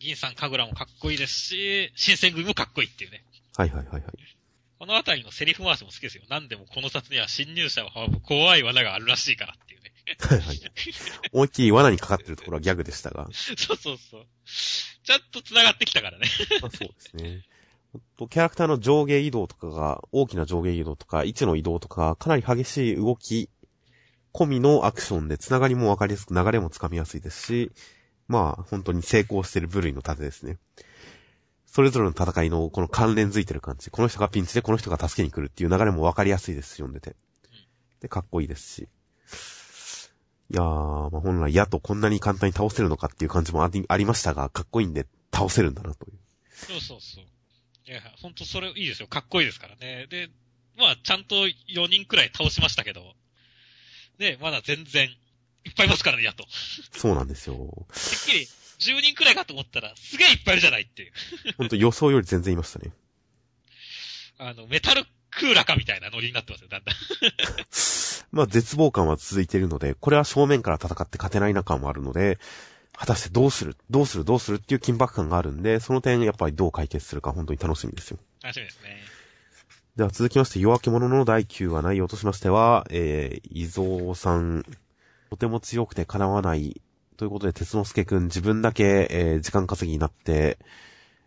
[0.00, 3.22] 銀さん神楽もかっこいいですし、新選組もかっこいいっていうね。
[3.56, 4.02] はいはいはいはい。
[4.78, 6.24] このあたりのセリフ回しも好きですよ。
[6.28, 9.92] 何でもこの札には侵入者を阻む怖い罠があるらしいからっていうね。
[10.18, 10.60] はいはい。
[11.32, 13.28] 思いっきり罠にかかってるところはギャグでしたが。
[13.32, 14.26] そうそうそう。
[15.04, 16.26] ちゃんと繋がってきたからね。
[16.60, 17.44] まあそうですね。
[18.28, 23.50] キャラクターの上下移動とかが、大きな上下移動とか、位置の移動とか、かなり激しい動き、
[24.32, 27.70] 込みのアクションで、つながりもわかりやすく、流れもつかみやすいですし、
[28.26, 30.58] まあ、本当に成功してる部類の盾ですね。
[31.66, 33.90] それぞれの戦いのこの関連づいてる感じ。
[33.90, 37.16] この人がピンチでこの人が助けに来るっていう流れもわかりやすいです、読んでて。
[38.00, 38.88] で、かっこいいですし。
[40.50, 46.18] いやー、まあ、本来、矢とこんなに簡単に倒せるのかっていう感じもありましたが、かっこいいんで倒せるんだなという。
[46.50, 47.24] そうそうそう。
[47.86, 49.08] いや、ほんとそれいいですよ。
[49.08, 50.06] かっこいいですからね。
[50.08, 50.30] で、
[50.78, 53.02] まあ、ちゃんと4人くらい倒しましたけど、
[54.18, 55.08] で、まだ全然、
[55.64, 56.44] いっぱいいますからね、やっと。
[56.92, 57.56] そうなんですよ。
[57.56, 57.66] てっ
[58.24, 61.12] きり、10人くらいかと思ったら、すげえいっぱいいるじゃないっていう。
[61.58, 62.92] ほんと予想より全然いましたね。
[64.38, 66.96] あの、メタルクーラかみたいなノリになってますよ、だんだん。
[68.32, 72.38] まあ、絶望感は続いているので、これは正面から戦って勝てない中もあるので、
[72.96, 78.18] 果たしてどうするどうするどうするっていう緊迫感があるんで、その点やっぱりどう解決するか本当に楽しみですよ。
[78.42, 79.14] 楽しみですね。
[79.96, 84.64] では続きまして、夜明け者の第9話内容としましては、えー、伊蔵さん、
[85.30, 86.80] とても強くて叶わない、
[87.16, 90.58] ということで、鉄之助くん自分だけ、えー、時間稼ぎになって、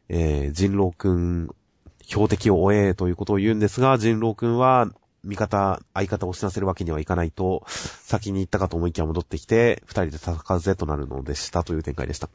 [0.10, 1.50] えー、人狼くん、
[2.04, 4.90] 標的を終え、ということを言うんですが、人狼くんは、
[5.28, 12.30] 味方、相方を死なせるわけにはいかないと、先に行ったかと思いきや戻ってきて、二人で戦うぜとなるのでしたという展開でした。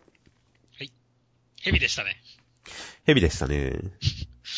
[1.61, 2.17] ヘビでしたね。
[3.05, 3.73] ヘビでしたね。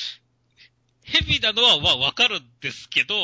[1.03, 3.15] ヘビなのは、まあ、わかるんですけど、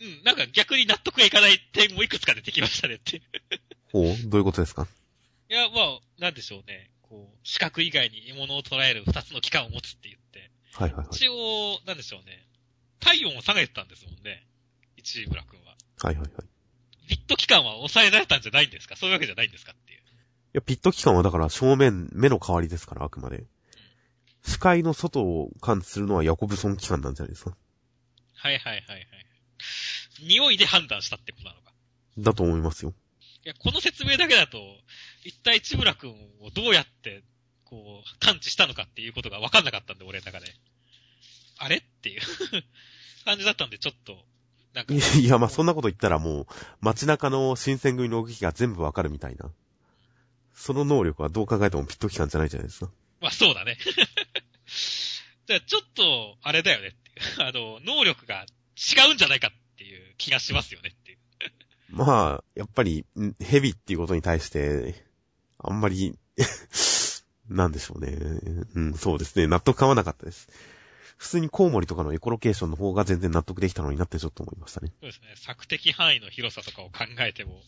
[0.00, 3.20] うん、なんか逆に納得がいかない点もいくつか出てきましたねって。
[3.92, 4.88] ほうどういうことですか？
[5.50, 6.90] いや、まあ、なんでしょうね。
[7.02, 10.50] こう、視覚以外に獲物を捉える二つの器官を持つって言って。
[10.72, 11.08] はいはいはい。
[11.12, 12.46] 一応、なんでしょうね。
[13.00, 14.46] 体温を下げてたんですもんね。
[14.96, 15.74] 一村君は。
[16.02, 16.30] はいはいはい。
[17.08, 18.96] ビット期間は抑えられたんじゃないんですか？
[18.96, 19.98] そういうわけじゃないんですかっていう。
[19.98, 20.02] い
[20.52, 23.44] や、ピット期間はだから正面、目の代わりですから、あくまで。
[24.44, 27.56] 視界の外を感知するのはヤコブソン機関なんじゃないですか？
[28.34, 29.06] はいはいはいはい。
[30.22, 31.72] 匂いで判断したってことなのか？
[32.18, 32.94] だと思いますよ。
[33.44, 34.58] いや、この説明だけだと、
[35.24, 36.10] 一体市村君
[36.40, 37.22] をどうやって、
[37.64, 40.46] こう、感知したのかっていうことが分かんなかったんで、俺の中で。
[41.60, 41.76] あれ？
[41.76, 42.20] っていう
[43.24, 44.24] 感じだったんで、ちょっと、
[44.72, 46.46] なんかい、やまあそんなこと言ったらもう、
[46.80, 49.50] 街中の新選組の動きが全部わかるみたいな。
[50.54, 52.90] その能力はどう考えてもピット機関じゃないじゃないですか。
[53.20, 53.76] まあそうだね。
[55.46, 57.20] じゃあちょっと、あれだよねっていう。
[57.44, 58.46] あの、能力が
[58.76, 61.18] 違うんじゃないかっていう気がしますよねっていう。
[61.90, 65.04] まあ、やっぱり、んヘビっていうことに対して、
[65.58, 66.16] あんまり、
[67.48, 68.12] なんでしょうね。
[68.74, 69.48] うん、そうですね。
[69.48, 70.48] 納得感はなかったです。
[71.20, 74.90] 普通にコウモリとかのエコロケーションの方が全然納得できたのになってちょっと思いましたね。
[75.02, 75.26] そうですね。
[75.36, 77.60] 作的範囲の広さとかを考えても、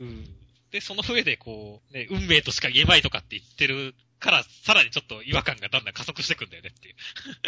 [0.00, 0.26] うん。
[0.70, 6.94] で、その上でこう、ね、運命としか言えないとかって言ってるから、さらにちょっと違和感がだんだん加速してくんだよねっていう。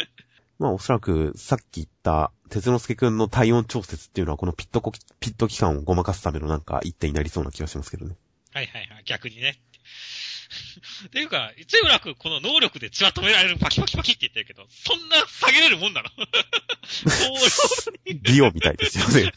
[0.57, 8.15] まあおそらく、さっき言った、鉄之助くんの体温調節っていうのはこのピットコ、ピット期間をごまかすためのなんか一手になりそうな気がしますけどね。
[8.53, 9.61] はいはいはい、逆にね。
[11.07, 16.09] っていうか、一村君この能力で血は止められるパキパキパキって言ってるけど、そんな下げれるもんなの？
[16.87, 19.31] そうディオみたいですよね。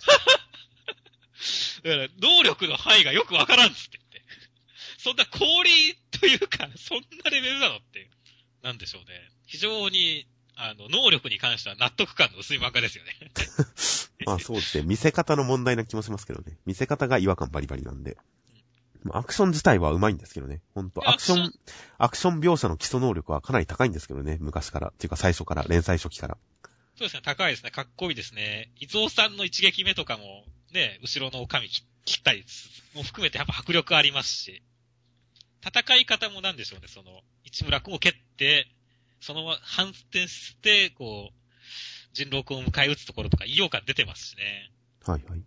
[1.82, 4.22] だから、能力の範囲がよくわからんっつって言って。
[4.98, 8.10] そんな氷というか、そんなレベルなのって。
[8.62, 9.30] なんでしょうね。
[9.46, 13.16] 非常に、あの、能力に関しては納得感の薄い漫画ですよね。
[14.26, 14.84] まあそうですね。
[14.84, 16.58] 見せ方の問題な気もしますけどね。
[16.66, 18.18] 見せ方が違和感バリバリなんで。
[19.02, 20.60] まあアクション自体は上手いんですけどね。
[20.74, 21.52] ほんと、アクショそン、
[21.98, 24.38] アクション描写の基礎能力はかなり高いんですけどね。
[24.40, 24.88] 昔から。
[24.88, 26.36] っていうか最初から、連載初期から。
[26.96, 27.70] そうですね、高いですね。
[27.70, 28.70] かっこいいですね。
[28.78, 32.44] 伊蔵さんの一撃目とかも、ね、後ろの髪切切ったり
[32.94, 34.62] も含めてやっぱ迫力ありますし、
[35.64, 38.66] 戦い方もなんでしょうね、その、市村君を蹴って、
[39.20, 41.34] そのまま反転して、こう、
[42.12, 44.70] 人狼君を迎え撃つところとか異様感出てますしね。
[45.04, 45.42] はいはい。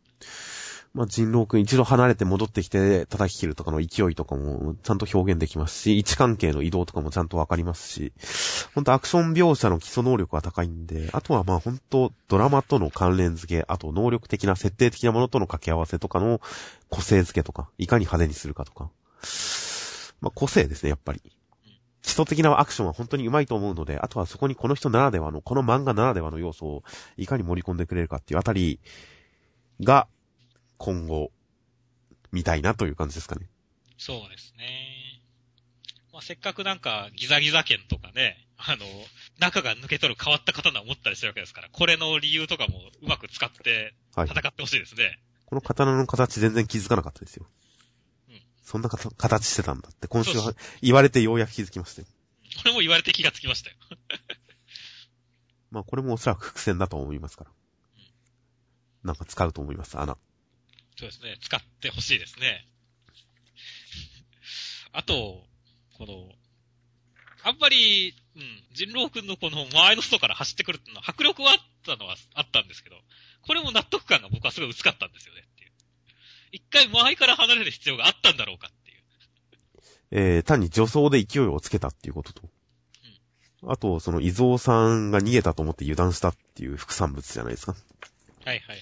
[0.93, 8.13] まあ人狼くん一度離れて戻ってきて叩き切るとかの勢いとかもちゃんと表現できますし、位置関係の移動とかもちゃんとわかりますし、
[8.75, 16.39] ほんとアクション描写の基礎能力は高いんで、あとはまあほんとドラマとの関連付け、あと能力的な設定的なものとの掛け合わせとかの
[16.89, 18.91] 個性付けとか、いかに派手にするかとか。
[20.21, 21.21] まあ個性ですね、やっぱり。
[22.03, 26.83] 基礎的なアクションは本当に上手いと思うので、あとはそこにこの人ならではの、この漫画ならではの要素を
[27.17, 28.79] いかに盛り込んでくれるかっていうあたり
[29.81, 30.07] が、
[30.83, 31.31] 今後、
[32.33, 33.47] 見たいなという感じですかね。
[33.97, 35.21] そうですね。
[36.11, 38.85] まあ、せっかくなんかギザギザ剣とかね、あの、
[39.39, 44.27] 中が抜け取る変わった刀を持ったりしてるわけですから、これの理由とかもうまく使ってはい。
[44.27, 45.21] 戦ってほしいですね。
[45.45, 47.47] この刀の形全然気づかなかったですよ。
[48.29, 52.07] うんそんな形してたんだって、今週は言われてようやく気づきましたよ。
[52.57, 53.77] これも言われて気がつきましたよ。
[55.71, 57.51] まあこれもおそらく伏線だと思いますから。
[59.03, 60.17] なんか使うと思います、穴。
[60.97, 61.37] そうですね。
[61.41, 62.67] 使ってほしいですね。
[64.93, 65.45] あと、
[65.97, 66.31] この、
[67.43, 72.95] あんまり、うん、人狼くんのこの前の外から走ってくるっていうのは迫力はあったのはあったんですけど、
[73.41, 75.71] これも納得感が僕はすごい薄かったんですよねっていう。
[76.53, 79.03] 一回前から離れる必要があったんだろうかっていう。
[80.11, 82.49] えー、単に助走で勢いをつけたっていうことと。
[83.65, 87.73] あと、その、伊蔵さんが逃げたと思って油断したっていう副産物じゃないですか。
[87.73, 87.79] はい
[88.45, 88.79] はいはい。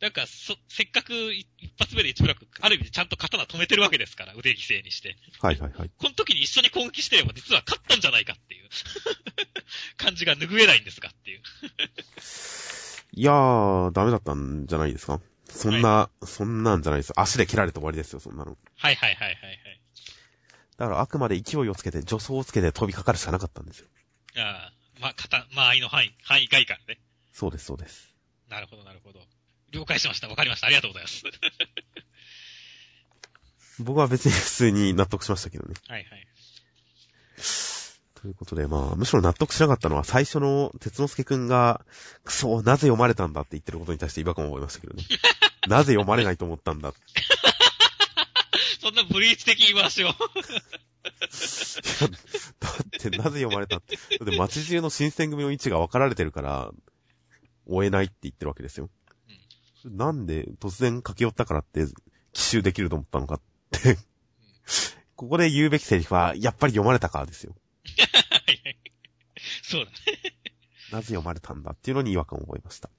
[0.00, 1.46] なんか、そ、せっかく一
[1.78, 5.16] 発目で一村くん、ある意味でちゃんと刀止めてるわけですから、腕犠牲にして。
[5.40, 5.90] はいはいはい。
[5.98, 8.68] この時に一緒に攻撃してれば実は勝ったんじゃないかっていう
[9.98, 11.42] 感じが拭えないんですがっていう。
[13.12, 15.20] いやー、ダメだったんじゃないですか？
[15.50, 17.14] そんな、そんなんじゃないですよ。
[17.20, 18.56] 足で切られて終わりですよ、そんなの。
[18.76, 19.82] はいはいはいはいはい。
[20.78, 23.88] だからあくまで勢いをつけて、助走をつけて飛びかかるしかなかったんですよ。
[24.36, 27.00] ああ、まあ、肩、間合いの範囲、範囲外からね。
[27.32, 28.08] そうです、そうです。
[28.48, 29.26] なるほどなるほど。
[29.72, 30.28] 了解しました。
[30.28, 30.66] わかりました。
[30.66, 31.22] ありがとうございます。
[33.82, 35.74] 僕は別に普通に納得しましたけどね。
[35.88, 36.26] はいはい。
[38.20, 41.86] ということで、まあ、むしろ納得しなかったのは、最初の鉄之助くんが、
[42.22, 45.04] くそ、なぜ読まれたんだって言ってることに対して違和感を覚えましたけどね。
[45.68, 46.92] なぜ読まれないと思ったんだ？
[48.80, 50.08] そんなブリーチ的言い回しを。
[50.08, 50.18] だっ
[53.00, 53.96] て、なぜ読まれたって。
[53.96, 56.70] だって、街中の新選組の位置が分かられてるから、
[57.64, 58.90] 追えないって言ってるわけですよ。
[59.84, 61.86] なんで、突然駆け寄ったからって、
[62.32, 63.40] 奇襲できると思ったのかっ
[63.70, 63.96] て。
[65.16, 67.54] ここで言うべきセリフは、やっぱり読まれたからですよ。
[69.62, 69.96] そうだね。
[70.92, 72.90] なぜ読まれたんだっていうのに違和感を覚えました。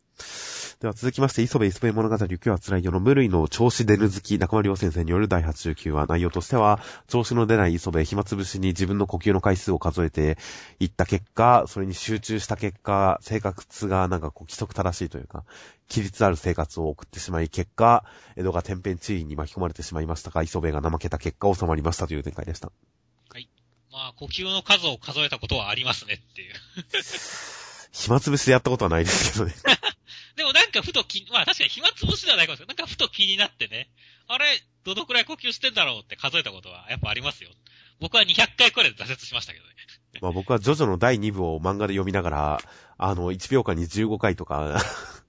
[0.81, 10.39] では続きまして、磯部磯部物語、雪は辛いよの無類の調子出ぬ好き、中間良先生による第89話、内容としては、調子の出ない磯部、暇つぶしに自分の呼吸の回数を数えて
[10.79, 15.43] いった結果、それに集中した結果、生活がなんかこう規則正しいというか、
[15.87, 18.03] 規律ある生活を送ってしまい、結果、
[18.35, 22.71] 江戸が天変地異に巻き込まれてしまいましたが、磯部が怠けた結果収まりましたという展開でした。
[23.91, 26.55] まあ、呼吸の数を数えたことはありますねっていう。
[27.93, 29.53] 暇つぶしでやったことはないですけどね。
[30.35, 32.75] でもなんかふと気、まあ確かに暇つぶしではないかもしれない。
[32.75, 33.89] なんかふと気になってね、
[34.27, 34.45] あれ、
[34.83, 37.49] どのくらい呼吸してんだろうって数えたことはやっぱありますよ。
[37.99, 39.71] 僕は200回くらいで挫折しましたけどね。
[40.21, 42.61] まあ僕はジョジョの第2部を漫画で読みながら、
[42.97, 44.81] あの、1秒間に15回とか、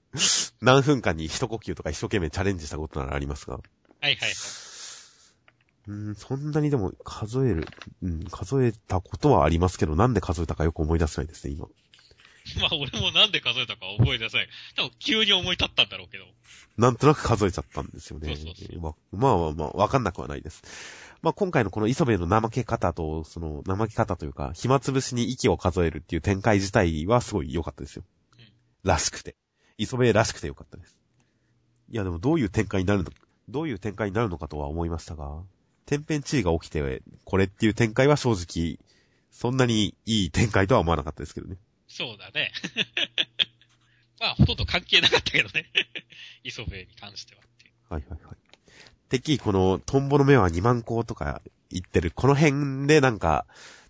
[0.61, 3.55] 何分間に一呼吸とか一生懸命チャレンジしたことならありますが。
[3.55, 3.61] は
[4.09, 4.33] いはい。
[5.85, 7.67] うん、そんなにでも数える、
[8.01, 11.67] うん、数えたことはありますけど、なんで数えたかよく思い出せないですね、今。
[12.61, 14.47] まあ俺もなんで数えたか覚えてなさい。
[14.75, 16.25] 多分急に思い立ったんだろうけど。
[16.77, 18.35] なんとなく数えちゃったんですよね。
[18.35, 20.63] そうそうそままあまあまあ、わかんなくはないです。
[21.21, 28.03] まあ今回のこの磯部の怠け方と、その怠け方というか、暇つぶしに息を数えるっていう展開自体はすごい良かったですよ。
[28.37, 28.53] うん
[28.83, 29.35] らしくて。
[29.77, 30.95] 磯部らしくて良かったです。
[31.89, 33.11] いやでもどういう展開になるの、
[33.49, 35.41] どういう展開になるのかとは思いましたが、
[35.85, 38.79] 天変地異が起きて、これっていう展開は正直、
[39.31, 41.57] そんなにいい展開とは思わなかったですけどね。
[41.93, 42.51] そうだね。
[44.19, 45.69] まあほとんど関係なかったけどね。
[46.43, 47.93] 磯部に関してはっていう。
[47.93, 48.37] はいはいはい。
[49.09, 53.45] てっきりこの、トンボの目は2万個とか言ってる、この辺でなんか、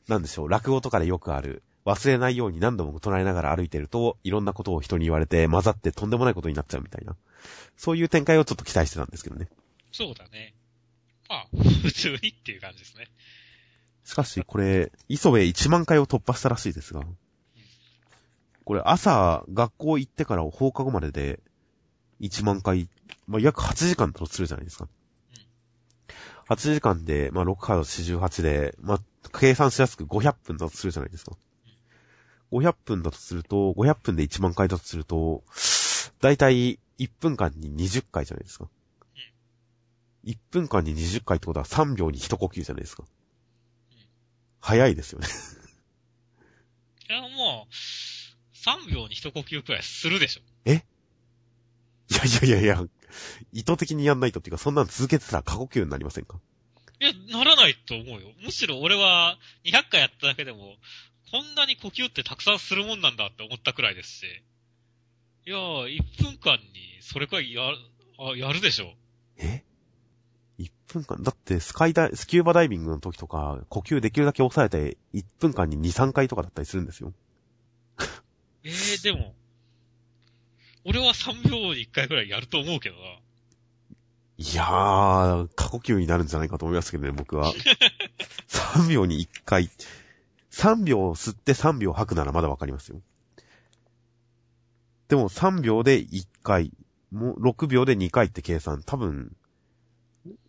[0.10, 7.16] なんでしょう、落語とかでよくある、忘れないように何度も唱えながら歩いてると、いろんなことを人に言われて混ざってとんでもないことになっちゃうみたいな。
[7.78, 9.48] そういう展開をちょっと期待してたんですけどね。
[9.94, 10.54] そうだね。
[11.30, 11.48] まあ、
[11.84, 13.08] 普通にっていう感じですね。
[14.04, 17.02] しかし、これ、磯部1万回を突破したらしいですが、
[18.66, 21.40] これ朝、学校行ってから放課後までで、
[22.22, 22.88] 1万回、
[23.28, 24.88] まあ、約8時間だとするじゃないですか。
[26.50, 29.00] 8時間で、まあ、6波48で、まあ、
[29.38, 31.34] 計算しやすく500分だとするじゃないですか。
[32.52, 35.44] 500分だとすると、500分で1万回だとすると、
[36.22, 38.70] だいたい1分間に20回じゃないですか。
[40.26, 43.04] 1分間に20回ってことは3秒に1呼吸じゃないですか。
[44.62, 45.28] 早いですよね。
[47.10, 47.74] いや、もう、
[48.66, 50.42] 3秒に一呼吸くらいするでしょ。
[50.66, 52.88] いやいやいやいや、
[53.52, 56.40] 意図的にやんないとっていうか、そんなの続けてたら過呼吸になりませんか？
[57.00, 58.30] いや、ならないと思うよ。
[58.44, 60.76] むしろ俺は200回やっただけでも、
[61.32, 64.26] こんなに呼吸ってたくさんするもんなんだって思ったくらいですし。
[65.46, 67.64] いやー、1分間にそれくらいや、
[68.20, 68.94] あ、やるでしょ。
[69.38, 69.64] え
[70.60, 71.22] ?1 分間？
[71.24, 77.12] だってスカイダイ、スキューバダイビングの時とか、呼吸できるだけ抑えて、1分間に2、3回とかだったりするんですよ。
[78.64, 79.36] えー、でも、
[80.86, 83.02] 俺は3秒に1回くらいやると思うけどな。
[84.38, 87.54] いやー、過呼吸になるんじゃないかと思いますけどね、僕は。
[88.50, 89.70] 3秒に1回。
[90.52, 93.02] 3秒吸って3秒吐くならまだわかりますよ。
[95.08, 96.72] でも3秒で1回、
[97.12, 99.36] もう6秒で2回って計算、多分、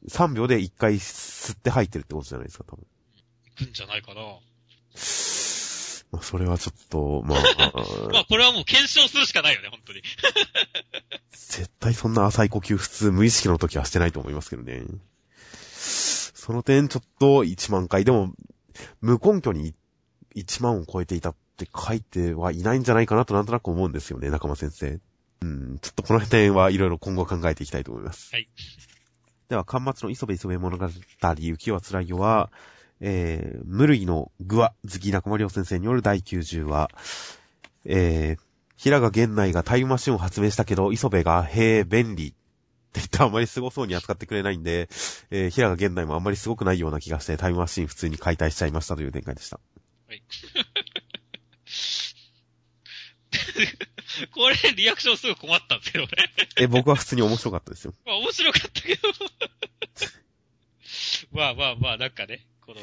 [0.08, 2.86] 3秒で1回吸って吐いてるってことじゃないですか、多分。
[3.56, 4.22] 行くんじゃないかな。
[6.14, 7.38] まあ、それはちょっと、まあ、
[8.12, 10.02] まあ、これはもう検証するしかないよね、本当に。
[11.32, 14.84] 絶対そんな浅い呼吸普通無意識の時はしてないと思いますけどね。
[15.44, 18.32] その点ちょっと1万回でも
[19.00, 19.74] 無根拠に
[20.36, 25.00] 1万を超えていたって書いてはいないんじゃないかなとなんとなく思うんですよね、中間先生。
[25.42, 28.30] うん、ちょっとこの辺はいろいろ今後考えていきたいと思います。
[28.32, 28.48] はい。
[29.48, 30.88] では、巻末の磯部磯部物語、
[31.38, 32.50] 雪は辛いよは、
[33.06, 36.88] えー、無類の具は、好き中間良先生による第90話、
[37.84, 38.40] えー、
[38.78, 42.28] 平賀源内がタイムマシンを発明したけど、磯部が、へえ、便利。
[42.28, 42.30] っ
[42.94, 44.88] て言ってあんまり凄そうに扱ってくれないんで、
[45.30, 49.60] えー、平賀源内もあんまりすごくないような気がして、タイムマシン普通に解体しちゃいましたという展開でした。
[50.08, 50.22] はい。
[54.32, 56.10] これ、リアクションすぐ困ったんですけどね。
[56.56, 57.92] え、僕は普通に面白かったですよ。
[58.06, 59.10] まあ面白かったけど。
[61.32, 62.80] まあまあまあ、なんかね、この、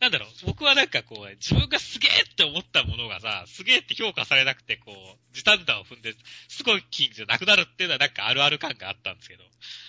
[0.00, 6.14] なんだろう、僕はなんかこう、自分がすげえって思ったものがさ、すげえって評価されなくて、こう、時短弾を踏んで、
[6.48, 9.44] すごい金じゃなくなるっていうのはなんかあるある感があったんですけど、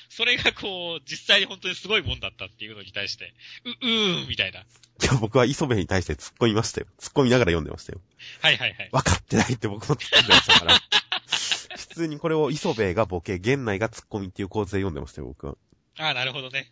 [0.09, 3.34] それがこう、実際に本当にすごいもんだったっていうのに対して、
[3.65, 4.59] う、うーん、みたいな。
[4.59, 4.63] い
[5.05, 6.88] や、僕は磯部に対して突っ込みましたよ。
[6.99, 7.99] 突っ込みながら読んでましたよ。
[8.41, 8.89] はいはいはい。
[8.91, 10.80] 分かってないって僕も突っ込んでましたから。
[11.78, 15.57] 普通にこれを磯部がボケ、源内が突っ込みっていう構図で読んでましたよ、僕は。
[15.97, 16.71] ああ、なるほどね。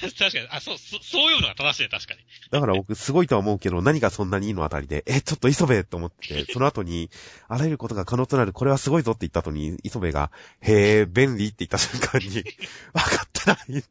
[0.18, 2.20] 確かに、あ、そう、そそういうのが正しいね、確かに。
[2.50, 7.10] だから僕、すごいとは思うけど、何がそんなにいいのあたりで、え、ちょっと磯部と思って、 その後に、
[7.48, 10.30] あらゆることが可能となる、これはすごいぞって言った後に、磯部が、
[10.60, 12.42] へえ、便利って言った瞬間に、
[12.92, 13.84] 分かってない。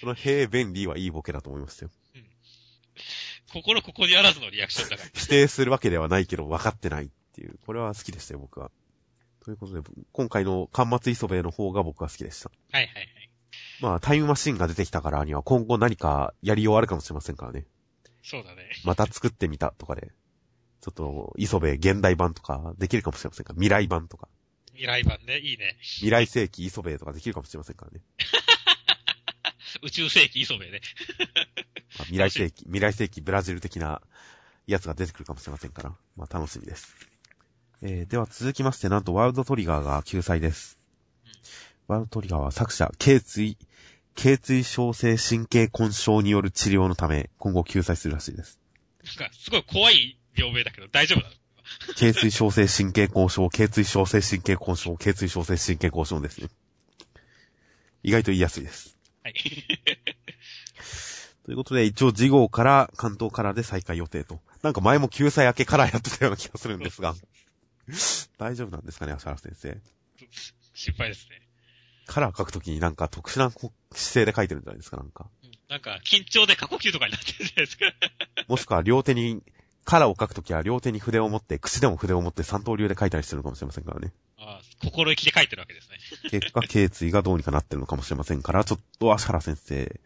[0.00, 1.90] その、へえ、便利はいいボケだと思いましたよ。
[3.52, 5.10] 心ここにあらずのリアクションだから。
[5.12, 8.70] 否定するわけではないけど、分かってないっていう、これは好きでしたよ、僕は。
[9.44, 12.50] ということで、今回の端末磯部の方が僕は好きでした。
[12.72, 13.19] はいはいはい。
[13.80, 17.66] まあ、タイムマシンが出てきたからには、今後何かやりようあるかもしれませんからね。
[18.22, 18.70] そうだね。
[18.84, 20.12] また作ってみたとかで、
[20.80, 23.52] ちょっと、磯部現代版とかできるかもしれませんか？
[23.52, 24.28] ら、未来版とか、
[24.72, 25.76] 未来版ね、いいね。
[25.80, 28.00] 未来世紀磯部とかできるかもしれませんからね。
[29.82, 30.80] 宇宙世紀磯部ね。
[31.98, 34.00] まあ未来世紀、未来世紀ブラジル的な
[34.66, 36.96] やつが出てくるかもしれませんから、まあ楽しみです。
[37.82, 40.78] えー、では続きまして、なんとワールドトリガーが救済です。
[41.86, 43.58] ワールドトリガーは作者、頸椎、
[44.14, 48.58] 頸椎小性神経根症による治療のため、今後救済するらしいです。
[49.32, 51.34] すごい怖い病名だけど、大丈夫なの？
[51.94, 56.48] 頸椎小性神経根症、頸椎小性神経根症、頸椎小性神経根症ですね。
[58.02, 58.96] 意外と言いやすいです。
[59.22, 59.34] はい。
[61.44, 64.40] ということで、一応事号から関東カラーで再開予定と。
[64.62, 67.14] なんか前も救済明けカラーやってたような気がするんですが。
[68.38, 69.80] 大丈夫なんですかね、芦原先生。
[70.74, 71.49] 心配ですね。
[72.06, 75.26] カラー書くときになんか特殊な姿勢で書いてるんじゃないですか、なんか。
[75.44, 77.86] うんなんか、緊張で過呼吸とかになってるじゃないですか。
[78.48, 79.40] もしくは両手に、
[79.84, 84.12] カラーを書くときは両手に筆を持って、口でも筆を持って三刀流で書いたりしてるのかもしれませんからね。
[84.36, 85.98] ああ心意気で書いてるわけですね。
[86.28, 90.00] 結果、頸椎がどうにかなってるのかもしれませんから、ちょっと芦原先生、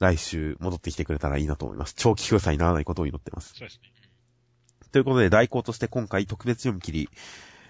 [0.00, 1.94] 来週戻ってきてくれたらいいなと思います。
[1.96, 3.54] 長期封鎖にならないことを祈ってます。
[3.54, 3.90] そうですね。
[4.92, 7.08] ということで、代行として今回特別読み切り、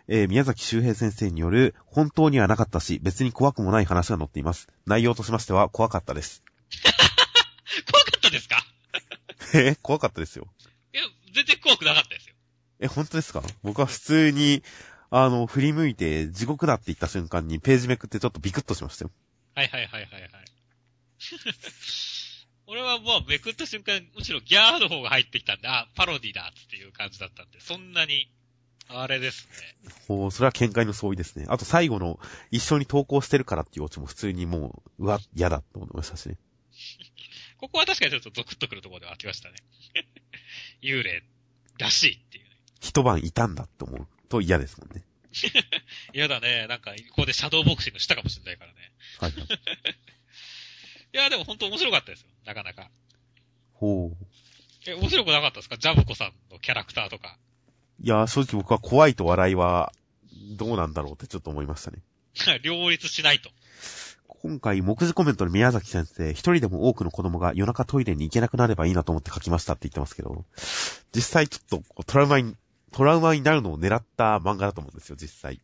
[0.08, 4.68] えー宮崎周平先生による、本当にはなかったし、別に怖くもない話が載っています。
[4.86, 6.42] 内容としましては、怖かったです。
[7.92, 8.64] 怖かったですか？
[9.54, 10.46] えー怖かったですよ。
[10.94, 11.02] いや、
[11.34, 12.34] 全然怖くなかったですよ。
[12.80, 13.42] え、本当ですか？
[13.62, 14.62] 僕は普通に、
[15.10, 19.10] あの、振り向いて、地獄だって言った瞬間に、ページめくってちょっとビクッとしましたよ。
[19.54, 20.30] はいはいはいはいはい。
[22.66, 28.30] 俺はもうめくった瞬間、むしろギャーの方が入ってきたんで、あ、パロディだっていう感じだったんで、そんなに、
[28.88, 29.46] あれです
[29.84, 29.92] ね。
[30.06, 31.44] ほう、それは見解の相違ですね。
[31.48, 32.18] あと最後の、
[32.50, 36.36] 一緒に投稿してるからっていうオチも普通にもう、うわ、嫌だと思いましたしね。
[37.58, 39.56] ここは確かにちょっとゾクッとくるところでは来ましたね。
[40.82, 41.22] 幽霊
[41.78, 42.50] らしいっていうね。
[42.80, 45.04] 一晩いたんだって思うと嫌ですもんね。
[46.14, 46.66] 嫌だね。
[46.68, 48.92] なんか、ここでシャドーボクシングしたかもしれないからね。
[49.18, 49.42] はいはい。
[49.44, 49.48] い
[51.16, 52.28] や、でも本当面白かったですよ。
[52.44, 52.90] なかなか。
[53.74, 54.26] ほう。
[54.86, 55.76] え、面白くなかったですか？
[55.76, 57.38] ジャブコさんのキャラクターとか。
[58.00, 59.92] いやー、正直僕は怖いと笑いは、
[60.56, 61.98] どうなんだろうってちょっと思いましたね。
[62.62, 63.50] 両立しないと。
[64.28, 70.44] 今回、目次コメントの宮崎先生、一人でも多くの子供が夜中トイレに行けなくなればいいなと思って書きましたって言ってますけど、
[71.12, 72.56] 実際ちょっとトラウマに、
[72.92, 75.60] トラウマになるのを狙った漫画だと思うんですよ、実際。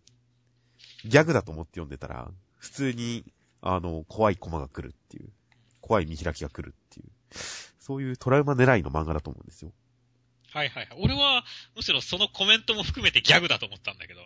[1.04, 3.24] ギャグだと思って読んでたら、普通に、
[3.60, 5.30] あの、怖いコマが来るっていう、
[5.80, 7.12] 怖い見開きが来るっていう、
[7.78, 9.72] そういうトラウマ狙いの漫画だと思うんですよ。
[10.54, 10.98] はいはいはい。
[11.00, 11.44] 俺は、
[11.74, 14.20] むしろそのコメントも含めてギャグだと思ったんだけど、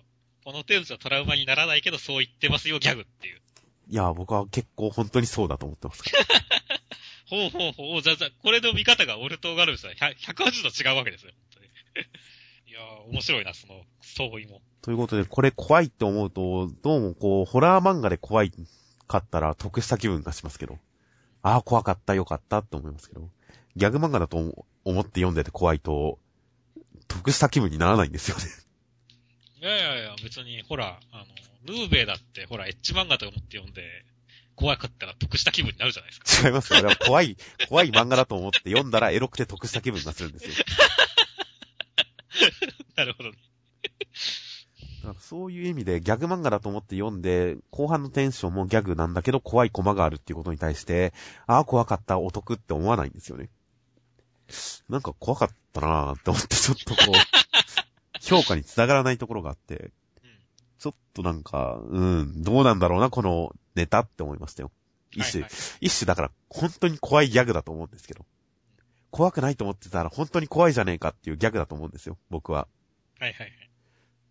[0.45, 3.41] この程度じゃトラウマにならないけど、そう言ってますよ、ギャグっていう。
[3.89, 6.27] いやー、僕は結構本当にそうだと思ってますから。
[7.31, 8.03] ほうほうほう。
[8.03, 11.33] じゃあ、じゃあこれの見方が俺とガルブスは100 180度違うわけですよ。
[11.33, 11.67] 本当に
[12.67, 14.61] いやー、面白いな、その、相違も。
[14.83, 18.53] ということで、これ怖いって思うと、どうもこう、ホラー漫画で怖い
[19.07, 20.79] かったら得した気分がしますけど。
[21.41, 23.31] ああ、怖かった、よかったって思いますけど。
[23.77, 26.19] ギャグ漫画だと思って読んでて怖いと、
[27.09, 28.45] 得した気分にならないんですよね。
[29.61, 33.83] いやいやいや、別に、ほら、あの、ヌーベイだって、ほら、エッジ漫画と思って読んで、
[34.55, 36.49] 怖かったら得した気分になるじゃないですか。
[36.49, 36.79] 違いますよ。
[36.81, 37.37] あれは怖い、
[37.69, 40.55] 怖い漫画だと思って読んだらエロくて得した気分がするんですよ。
[42.97, 43.39] なるほどね。
[45.03, 51.13] だからそういう意味でギャグ漫画だと思って読んで、後半のテンションもギャグなんだけど怖いコマがあるっていうことに対して、
[51.47, 53.49] ああ、怖かった、お得って思わないんですよね。
[54.89, 57.13] なんか怖かったなーって思ってちょっとこう、
[58.21, 60.31] 評価につながらないところがあって、うん。
[60.79, 64.73] ちょっとなんか、うん、どうなんだろうな、このネタって思いましたよ。
[65.13, 68.27] 一種、はいはい一種だから本当に怖いギャグだと思うんですけど。
[69.11, 72.69] 怖くないと思ってたら本当に怖いじゃねえかっていうギャグだと思うんですよ、僕は。
[73.19, 73.71] はいはいはい。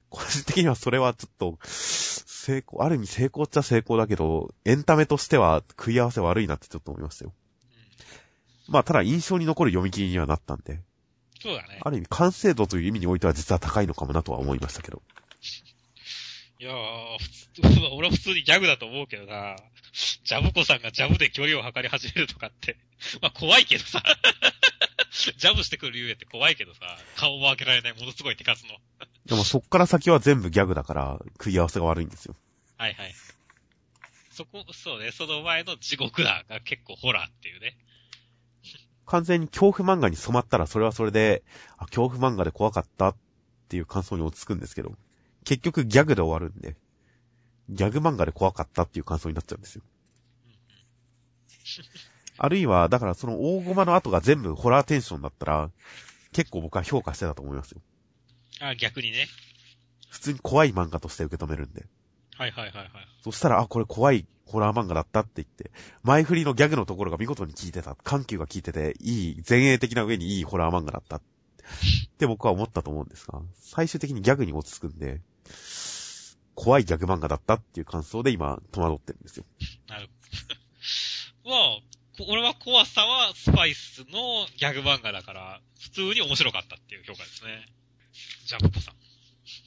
[0.09, 7.33] 個人的にはそれはちょっと、成功、ある意味成功っちゃ成功だけど、エンタメとしては食い合わせ悪いなってちょっと思いましたよ。
[8.69, 10.81] まあ、ただ印象に残る読み切りにはなったんで、
[11.41, 11.79] そうだね。
[11.81, 15.01] ある意味完成度という意味においては実は高いのかもなとは思いましたけど。
[16.59, 19.55] いやー、普通、俺は普通にギャグだと思うけどな。
[20.23, 22.77] ジャブコさんがジャブで距離を測り始めるとかって。
[23.21, 24.03] まあ怖いけどさ。
[25.37, 26.81] ジャブしてくるゆえって怖いけどさ、
[27.15, 28.71] 顔も開けられないものすごい手数の。
[29.25, 32.35] でもそっから先は全部ギャグだから食い合わせが悪いんですよ。
[32.77, 33.13] はいはい。
[34.31, 37.75] そこ、そうね、その前の地獄だが結構ホラーっていうね。
[39.07, 41.43] 完全に恐怖漫画に染まったらそれはそれで、
[41.77, 43.15] あ、恐怖漫画で怖かったっ
[43.69, 44.91] ていう感想に落ち着くんですけど、
[45.45, 46.75] 結局ギャグで終わるんで、
[47.69, 49.83] ギャグ漫画で怖かったっていう感想になっちゃうんですよ。
[52.37, 55.71] あるいは、だからその大駒の後が全部ホラーテンションだったら、
[56.33, 57.81] 結構僕は評価してたと思いますよ。
[58.59, 59.27] あ、逆にね。
[60.09, 61.85] 普通に怖い漫画として受け止めるんで。
[62.35, 62.89] はいはいはいはい。
[63.23, 65.71] そしたら、あ、これ怖いホラー漫画だったって言って、
[66.03, 71.21] 前振りのギャグのところが見事に効いてた、緩急が効いてて、いい、前衛的な上にいいホラー漫画だったっ
[72.17, 75.21] て僕は思ったと思うんですが、最終的にギャグに落ち着くんで、
[76.55, 79.45] 怖いギャグ漫画だったっていう感想で今戸惑ってるんですよ。
[79.87, 80.07] なる
[81.43, 81.51] ほど。
[81.51, 81.79] まあ、
[82.17, 87.67] こ俺は怖さはスパイスのギャグ漫画だから、普通に面白かったっていう評価ですね。
[88.45, 88.95] ジャブコさん。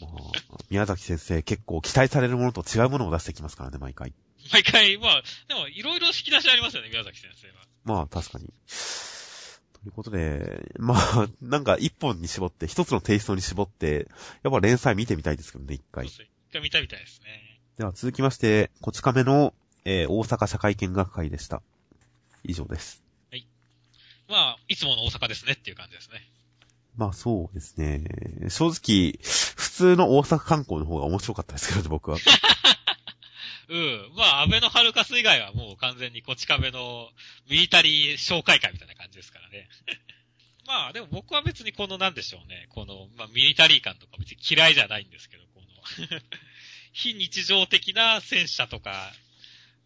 [0.01, 4.13] まあ宮崎先生結構期待されるものと違うものを出してきますからね、毎回。
[4.53, 7.55] 毎回、まあ、でも、いろいろ引き出しありますよね、宮崎先生は。
[7.85, 8.47] まあ確かに。
[8.47, 14.09] ということで、まあ、 なんか一本に絞って、一つのテイストに絞って、
[14.43, 16.19] やっぱ連載見てみたいですけどね、一回一
[16.53, 17.61] 回見たみたいですね。
[17.79, 21.63] では続きまして、こち亀の、えー大阪社会見学会でした。
[22.45, 23.03] 以上です。
[24.29, 26.21] まあ、いつもの大阪ですねっていう感じですね。
[26.97, 28.05] まあそうですね。
[28.49, 29.19] 正直、
[29.57, 32.19] 普通の大阪観光の方が面白かったですけどね、僕は。
[33.71, 34.13] うん。
[34.17, 37.09] まあ、安倍のハルカス以外はもう完全にこち亀の
[37.49, 39.69] ミリタリー紹介会みたいな感じですからね。
[40.67, 42.67] まあ、でも僕は別にこのなんでしょうね。
[42.71, 46.21] この、まあ、ミリタリー感とか別に嫌いじゃないんですけど、この、
[46.93, 49.13] 非日常的な戦車とか、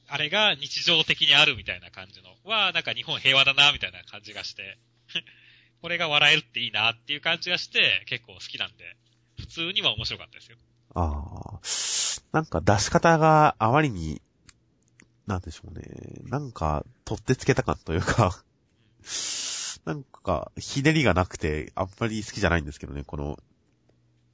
[0.09, 4.79] あれが日常的にあるみたいな感じのは、なんか日本平和だな、みたいな感じがして、
[5.83, 8.97] これが笑えるっていいなっていう感じがして、結構好きなんで、
[9.39, 10.57] 普通には面白かったですよ。
[10.95, 11.25] あ
[11.55, 11.61] あ。
[12.33, 14.21] なんか出し方があまりに、
[15.27, 15.85] なんでしょうね。
[16.25, 18.43] なんか、取ってつけた感というか、
[19.85, 23.39] なんか、ひねりがなくて、あんまり好きじゃないんですけどね、この、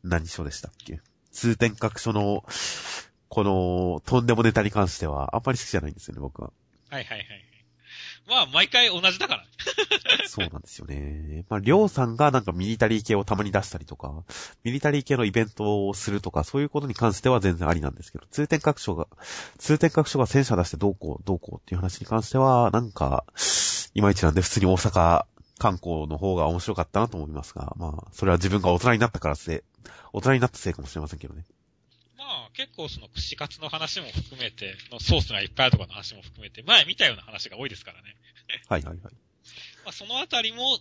[0.02, 1.00] 何書でしたっけ
[1.30, 2.44] 通天閣書の、
[3.28, 6.52] この、とんでもネタに関しては、あんまり好きじゃないんですよね、僕は。
[6.88, 7.49] はいはいはい。
[8.30, 9.44] まあ、毎回同じだから。
[10.28, 11.44] そうなんですよね。
[11.48, 14.22] まあ、りょうさんがなんかミリタリー系をたまに出したりとか、
[14.62, 19.08] ミリタリー系のイベントをするとか、そういうことに関しては全然ありなんですけど、通天閣書が、
[19.58, 23.24] 通天閣書が戦車出してどうこう、どうこうっていう話に関しては、なんか、
[23.94, 25.24] いまいちなんで普通に大阪
[25.58, 29.60] 観光の方が面白かったなと思いますが、まあ、それは自分が大人になったからせい、
[30.12, 31.44] 大人になったせいかもしれませんけどね。
[32.50, 38.16] まあ、結構その串カツの話も含めて、のソースがいっぱいあるとかの話も含めて、前見たような話が多いですからね。
[38.68, 39.14] はいはいはい。
[39.84, 40.78] まあ、そのあたりも、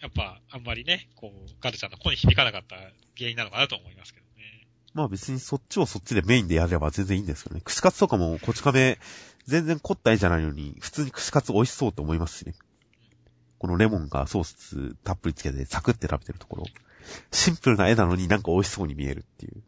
[0.00, 2.76] やっぱ、あんまりね、こう、ガルちゃんの子に響かなかった
[3.16, 4.66] 原因なのかなと思いますけどね。
[4.94, 7.60] まあ別にそっちをそっちでメインでやれば全然いいんですよね。
[7.60, 8.98] 串カツとかもこち亀
[9.46, 12.54] 全然凝った絵じゃないのに、普通に串カツ美味しそうと思いますしね。
[13.58, 16.64] このレモンがソースたっぷりつけてサクって食べてるところ。
[17.32, 19.62] シンプルな絵なのになんか美味しそうに見えるっていう。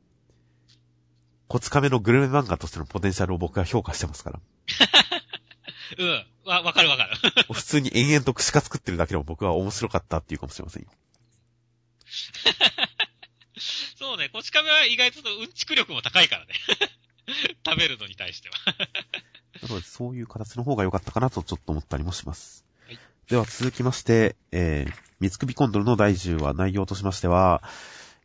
[1.51, 4.39] こち亀のグルメ漫画としてのポテンシャルを僕は評価してますから。
[5.99, 6.27] うん。
[6.45, 7.17] わ、わかるわかる。
[7.53, 10.91] 普通に延々と串カツ食ってるだけでも僕は面白かったっていうかもしれませんよ。
[13.99, 16.55] そうね、こち亀は意外とうんちく力も高いからね。
[17.67, 18.55] 食べるのに対しては。
[19.63, 22.65] なので、そういう形の方が良かったかなとちょっと思ったりもします。
[22.87, 27.63] はいでは続きまして、えー、三つ首コンドルの第10話内容としましては、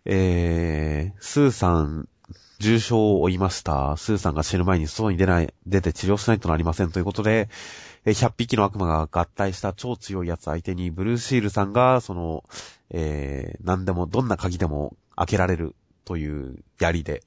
[0.06, 2.08] えー、スーさん、
[2.60, 3.98] 重傷を負いました。
[3.98, 7.50] スーさんが死ぬ前に外に出ない、出て治療しないとなりませんということで、
[8.06, 12.44] え100匹の悪魔が合体した超強いやつ相手に、ブルーシールさんが、その、
[12.92, 15.76] えー、何でも、どんな鍵でも開けられる
[16.06, 17.24] という槍で、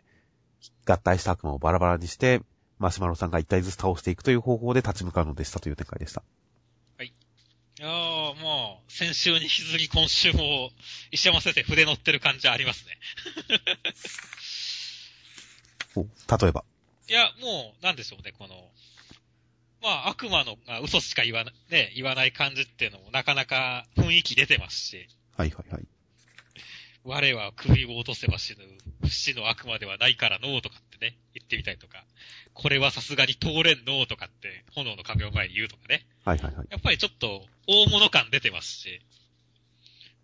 [0.86, 2.42] 合体した悪魔をバラバラにして、
[2.78, 6.22] マシュマロさんが一体ずつ倒していくという方法で立ち向かうのでしたという展開でした。
[6.96, 10.70] はいいやー、もう、先週に引き続き今週も、
[11.10, 12.98] 石山先生筆乗ってる感じありますね。
[16.00, 16.64] お例えば。
[17.08, 18.54] いや、もう、なんでしょうね、この、
[19.82, 25.86] まあ、悪魔のが嘘しか言わな、ね、言わない感じっていうのもなかなか雰囲気出てますし、はいはいはい。
[27.04, 28.64] 我は首を落とせば死ぬ、
[29.02, 32.04] 不死の悪魔ではないからのーとかってね、言ってみたりとか、
[32.52, 36.06] これはさすがに通れんのーとかって、炎の壁を前に言うとかね。
[36.24, 36.66] はいはいはい。
[36.70, 39.00] やっぱりちょっと大物感出てますし、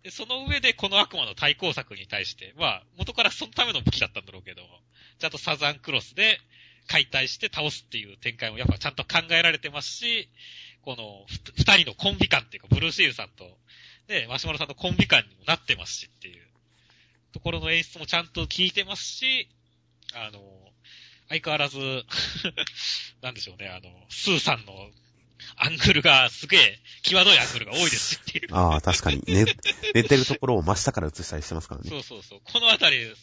[0.05, 4.61] で、その上でこの悪魔の対抗策に対して、まあ、元からそのための武器だったんだろうけど、
[5.17, 6.37] ちゃんとサザンクロスで
[6.87, 10.29] 解体して倒すっていう展開もやっぱちゃんと考えられてますし、
[10.83, 11.25] この
[11.57, 13.45] 二人のコンビ感っていうか、ブルーシールさんと、
[14.07, 16.43] ね、マシュマロさんのコンビ感にもなってますしっていう
[17.33, 19.49] ところの演出もちゃんと効いてますし、
[20.13, 20.39] あの、
[21.29, 21.79] 相変わらず、
[23.23, 24.91] なんでしょうね、あの、スーさんの
[25.57, 28.47] アングルがすげえ、際どいアングルが多いですしっていう。
[28.51, 29.23] ああ、確かに。
[29.27, 29.45] 寝、
[29.93, 31.89] 寝てるところを真下から映したりしてますからね。
[31.91, 32.39] そうそうそう。
[32.43, 33.13] このあたり、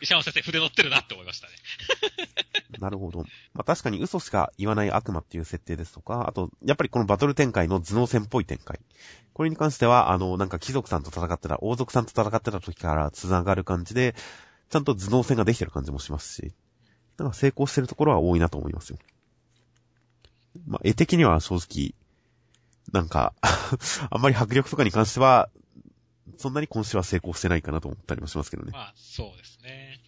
[0.00, 1.52] 石山先生筆乗ってるなって思いましたね。
[2.78, 3.20] なるほど。
[3.54, 8.78] まあ確かに嘘しか言わない悪魔っていう設定ですとか、あと、やっぱりこのバトル展開の頭脳戦っぽい展開。
[9.32, 14.14] これに関しては、あの、なんか貴族さんと戦ってた、王族さんと戦ってた時から繋がる感じで、
[14.70, 16.54] ちゃんと頭脳戦ができてる感じもしますし、
[17.16, 18.98] なんか成功してるところは多いなと思いますよ。
[20.66, 21.94] まあ、絵的には正直、
[22.92, 23.34] なんか、
[24.10, 25.50] あんまり迫力とかに関しては、
[26.38, 28.72] そんなに今週は成功してないかなと思ったりもしますけどね。
[28.72, 30.00] まあ、そうですね。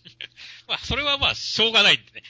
[0.68, 2.22] まあ、それはまあ、しょうがないんでね。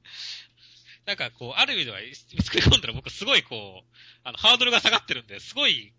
[1.06, 1.98] なんかこう、ある意味では、
[2.44, 3.88] 作り込んだら僕すごいこう、
[4.22, 5.92] あの、ハードルが下がってるんで、すごい、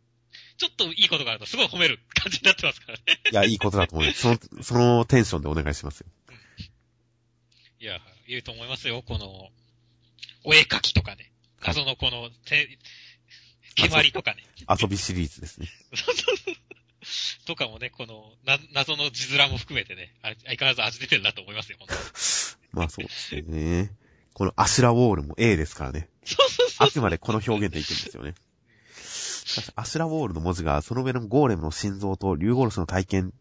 [0.57, 3.03] ちょっといいことがあるとすごい褒める感じになってますからね。
[3.31, 4.21] いや、いいことだと思います。
[4.21, 6.07] その、そのテンションでお願いしますよ。
[7.79, 9.49] いや、言うと思いますよ、この、
[10.43, 11.31] お絵描きとかね。
[11.65, 12.77] 謎のこの、て、
[13.75, 14.43] 蹴鞠とかね。
[14.67, 15.67] 遊びシリーズですね。
[17.45, 21.99] とかもね、この、な、謎の字面も含めてね、あ相変わらず味出てるなと思いますよ、本当に
[22.73, 23.91] まあそうですね。
[24.33, 26.09] このアシュラウォールも A ですからね。
[26.23, 26.87] そうそうそう。
[26.87, 28.33] あくまでこの表現でいくんですよね。
[28.95, 33.33] しかしアシュラウォールの文字が、その上のゴーレムの心臓とリューゴルスの大剣、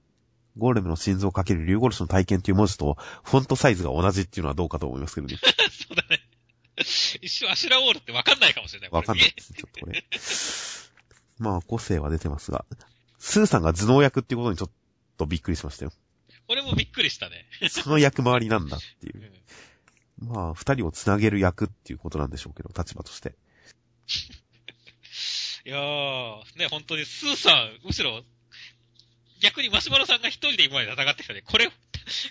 [0.58, 5.36] ゴーレムの心臓かけるリューゴルスの大剣っていう文字と、フォントサイズが同じっていうのはどうかと思いますけどね。
[5.70, 6.19] そうだね。
[7.30, 8.90] 一瞬アシュラウォールってわかんないかもしれない。
[8.90, 9.54] わかんないです。
[9.54, 10.04] ちょっとこれ。
[11.38, 12.66] まあ、個性は出てますが、
[13.18, 14.70] スーさんが頭脳役っていうことにちょっ
[15.16, 15.92] とびっくりしましたよ。
[16.48, 17.46] 俺もびっくりしたね。
[17.70, 19.32] その役回りなんだっていう
[20.22, 20.24] う。
[20.24, 23.36] んまあ、二人を繋げる役っていうことなんでしょうけど、立場として。
[25.64, 28.24] いやー、ね、本当に、スーさん、むしろ、
[29.40, 31.70] 逆にマシュマロさんが一人で今まで戦ってきたね、これ、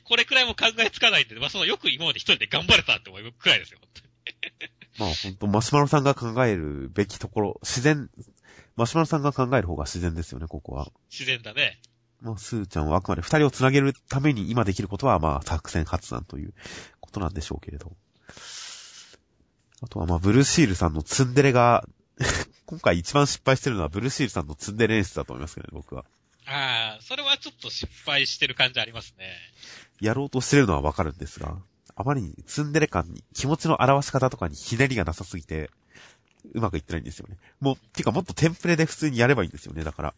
[0.04, 4.10] これくらいも考えつかないんで、まあ、そのよく今まで一人で頑張れたって思うくらいですよ、本当に。
[5.00, 8.10] まあ本当マシュマロさんが考えるべきところ、自然、
[8.76, 10.88] マシュマロさんが考える方が自然ですよね、ここは。
[11.10, 11.80] 自然だね。
[12.22, 16.54] まあ、スーちゃんはあくまで二人を繋げるために今できることは、まあ、作戦発案という
[17.00, 17.94] ことなんでしょうけれど。
[19.82, 21.88] あとは、まあ、ブルーシールさんのツンデレが、
[22.66, 26.04] 今回一番失敗してるのはブルーシールさんのツンデレ演出だと思いますけどね、僕は。
[26.46, 29.38] ああ、それはちょっと失敗してる感じありますね。
[30.02, 31.58] やろうとしてるのはわかるんですが、
[32.00, 35.70] あまりにツンデレ感に、気持ちの表し方とかにひねりがなさすぎて、
[36.54, 37.36] うまくいってないんですよね。
[37.60, 40.14] もう、てかもっとテンプレで普通にやればいいんですよね、だから。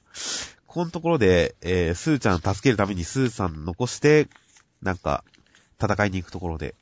[0.67, 4.27] ここのところで、えー、スーちゃん助けるためにスーさん残して、
[4.83, 5.23] なんか、
[5.81, 6.75] 戦いに行くところで、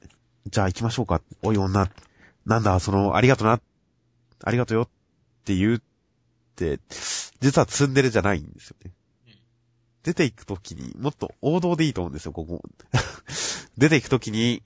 [0.48, 1.22] じゃあ行きましょうか。
[1.44, 1.90] おい女、
[2.46, 3.62] なんだ、その、ありがとな、
[4.44, 4.90] ありがとよっ
[5.46, 5.80] て言うっ
[6.58, 6.82] て、
[7.40, 8.92] 実はツンデレじゃないんですよね
[9.28, 9.34] うん。
[10.04, 12.62] 出て行くときに、もっと王道でいいと思うんですよ、ここ。
[13.78, 14.62] 出て行くときに、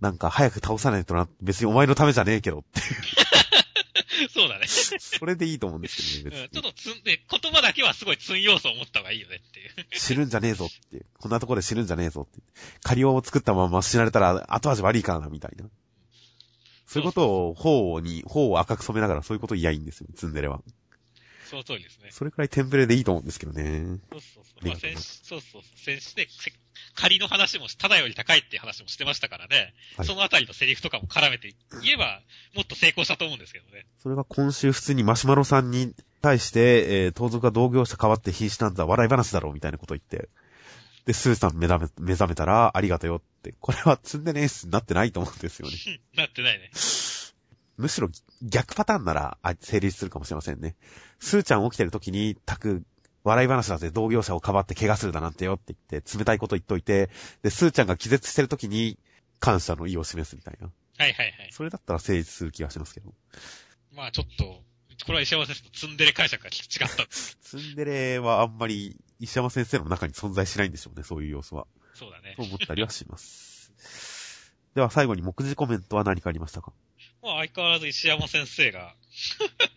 [0.00, 2.80] なんか早く倒さないとな、別にお前のためじゃねえけどって、
[4.32, 4.66] そうだね。
[4.66, 9.70] それでいいと思うんですけどね、うん、ちょ別っとつんで、言葉だけはすごいツン要素を持った方がいいよねっていう。
[9.76, 9.84] に。
[9.92, 11.04] 死ぬんじゃねえぞって。
[11.18, 12.40] こんなとこで死ぬんじゃねえぞって。
[12.82, 15.68] 仮を作ったまま死なれたら後味悪いからな、みたいな。
[16.86, 20.62] そういうことを、頬に、頬を赤く染めながらそういうことを言いやいいんですよ、ツンデレは。
[21.46, 22.10] その通りですね。
[22.10, 23.98] それくらいテンプレでいいと思うんですけどね。
[24.10, 24.66] そうそうそう。
[24.66, 25.62] まあ、うそうそう。
[25.76, 26.52] 先週で、せ
[26.94, 29.74] 仮の話もし、ただより高いっていう話もしてましたからね。
[29.96, 32.20] はいそのあたりのセリフとかも絡めて言えば、
[32.54, 33.86] もっと成功したと思うんですけどね。
[33.98, 40.28] それが今週普通にマシュマロさんに対して、えー、盗賊が同業者変わって瀕死なんだ、笑い話だろう、みたいなこと言って。
[41.06, 43.54] で、スーさん目覚め、目覚めたら、ありがとよって。
[43.60, 45.74] これはツンデレ演出になってないと思うんですよね。
[46.16, 46.70] なってないね。
[47.76, 48.08] むしろ
[48.42, 50.74] 逆パターンなら、あ、成立するかもしれませんね。
[51.20, 52.82] スーちゃん起きてる時に、たく、
[53.26, 57.10] 笑い話だぜ、同業者をかばって怪我するだなんてよって言って、冷たいこと言っといて、
[57.42, 58.98] で、スーちゃんが気絶してる時に、
[59.40, 60.70] 感謝の意を示すみたいな。
[60.98, 61.48] はいはいはい。
[61.50, 63.12] それだったら成立する気がしますけど。
[63.92, 64.44] まあちょっと、
[65.04, 67.06] これは石山先生とツンデレ解釈が違った。
[67.42, 71.66] ツンデレはあんまり、石山先生の中に存在しないんでしょうね、そういう要素は。
[71.94, 72.42] そうだねと。
[72.42, 73.72] 思ったりはします。
[74.74, 76.72] では最後に目次コメントは何かありましたか？
[77.22, 78.94] まあ相変わらず石山先生が、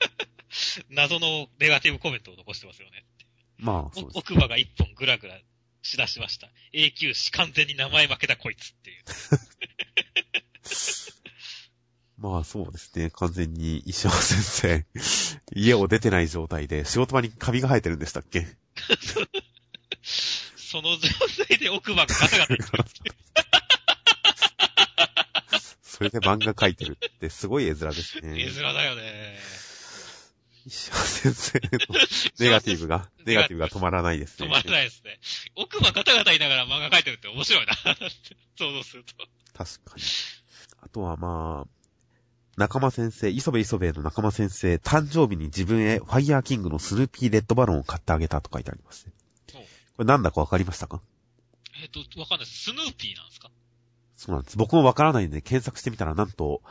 [0.89, 3.05] 謎のネガティブコメントを残してますよね。
[3.59, 4.17] まあ、そうです。
[4.17, 5.37] 奥歯が一本グラグラ
[5.81, 6.47] しだしました。
[6.73, 9.03] 永久歯完全に名前負けたこいつっていう。
[12.17, 13.09] まあそうですね。
[13.11, 14.85] 完全に石山先生、
[15.53, 18.45] 家を出てない状態で仕事場にカビが生えてるんでしたっけ？
[20.55, 21.09] その状
[21.47, 23.15] 態で奥歯がガタガタ言ってるっていう
[25.81, 28.41] それで漫画描いてるってすごい絵面ですね。
[28.41, 29.37] 絵面だよね。
[30.69, 31.69] 石山先生の
[32.39, 34.47] ネガティブが、 ネガティブが止まらないですね。
[34.47, 35.19] 止まらないですね。
[35.55, 37.73] 奥歯ガタガタ言いながら漫画描いてるって面白いな。
[38.57, 39.13] 想像すると。
[39.53, 40.03] 確かに。
[40.81, 41.69] あとはまあ、
[42.57, 49.13] 仲間先生、磯部磯部の仲間先生、誕生日に自分へファイヤーキングのスヌーピーレッドバロンを買ってあげたと書いてありますね。
[49.53, 49.65] おこ
[49.99, 51.01] れなんだかわかりましたか？
[51.81, 52.47] えっ、と、わかんない。
[52.47, 53.49] スヌーピーなんですか？
[54.17, 54.57] そうなんです。
[54.57, 56.61] 僕もわからないんで検索してみたらなんと、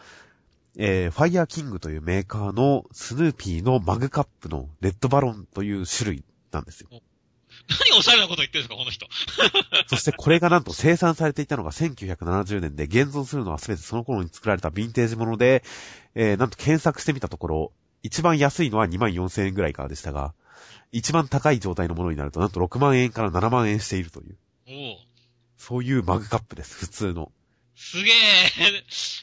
[0.80, 6.88] えー、ファイヤーキングというメーカーのスヌーピーのマグカップのレッドバロンという種類なんですよ。
[7.90, 9.06] 何おしゃれなこと言ってるんですか、この人。
[9.90, 15.64] そしてこれがなんと生産されていたのが1970年で現存するのは全てその頃に作られたヴィンテージもので、
[16.14, 17.72] えー、なんと検索してみたところ、
[18.04, 20.32] 一番安いのは2万4000円ぐらいからでしたが、
[20.92, 24.36] 一番高い状態のものになるとなんと6万円から7万円しているという、
[24.68, 24.96] おお
[25.56, 27.32] そういうマグカップです、普通の。
[27.78, 28.14] すげえ。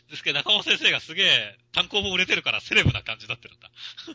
[0.10, 3.70] ですけど、中間先生がすげえ、単行本売れてるからセレブな感じになってるんだ。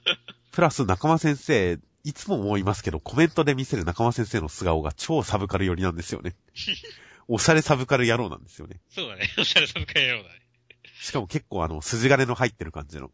[0.51, 6.35] プラス中間先生、いつも思いますけど、コメントで見せる中間先生の素顔が超サブカル寄りなんですよね。
[7.29, 8.81] おしゃれサブカル野郎なんですよね。
[8.89, 9.31] そうだね。
[9.39, 10.41] おしゃれサブカル野郎だね。
[11.01, 13.13] しかも結構あの、筋金の入ってる感じの。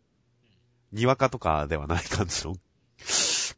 [0.92, 2.56] にわかとかではない感じの。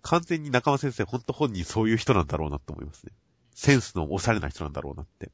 [0.00, 3.12] 完全に中間先生、ほんと本人そういう人なんだろうなって思いますね。
[3.54, 5.30] センスのおしゃれな人なんだろうなって。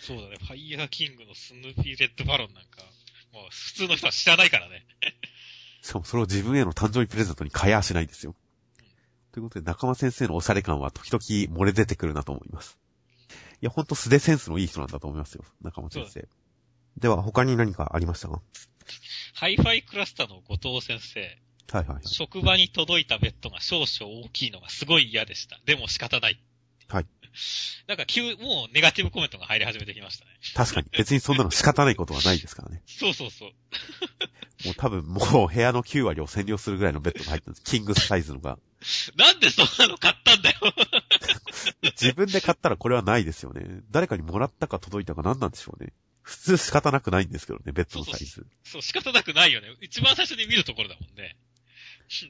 [0.00, 0.36] そうだね。
[0.40, 2.82] ファイヤーキングのスヌーピーレッドバロンなんか、
[3.32, 4.86] もう普通の人は知らないからね。
[5.82, 8.34] しかもそれを自分への誕生日プレゼントに買えやしないですよ。
[9.32, 12.78] ということで、中間先生のおしゃれ感は時々漏れ出てくるなと思います。
[13.62, 16.28] いや、ほんと素でセンスのいい人なんだと思いますよ、中間先生。
[16.96, 18.42] では、他に何かありましたか？
[19.34, 21.20] ハイファイクラスタの後藤先生。
[21.70, 22.08] はいはいはい。
[22.08, 25.60] 職場に届いたベッドが少々大きいのがすごい嫌でした。
[25.66, 26.42] でも仕方ない。
[26.88, 27.06] はい。
[27.86, 30.30] なんか急、もうネガティブコメントが入り始めてきましたね。
[30.54, 32.82] 確かに、別にそんなの仕方ないことはないですからね。
[32.86, 33.52] そうそうそう。
[34.64, 37.64] もう多分もう部屋の9割を占領するぐらいのベッドが入ってるんです。
[37.64, 38.58] キングサイズのが。
[39.16, 40.58] なんでそんなの買ったんだよ。
[41.82, 43.82] 自分で買ったらこれはないですよね。
[43.90, 45.92] 誰かにもらったか届いたか何なんでしょうね。
[46.22, 48.46] 普通仕方なくないんですけどね、ベッドのサイズ。
[48.62, 49.68] そう、仕方なくないよね。
[49.80, 51.36] 一番最初に見るところだもんね。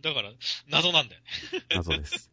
[0.03, 0.31] だから、
[0.69, 1.27] 謎なんだよね。
[1.75, 2.31] 謎です。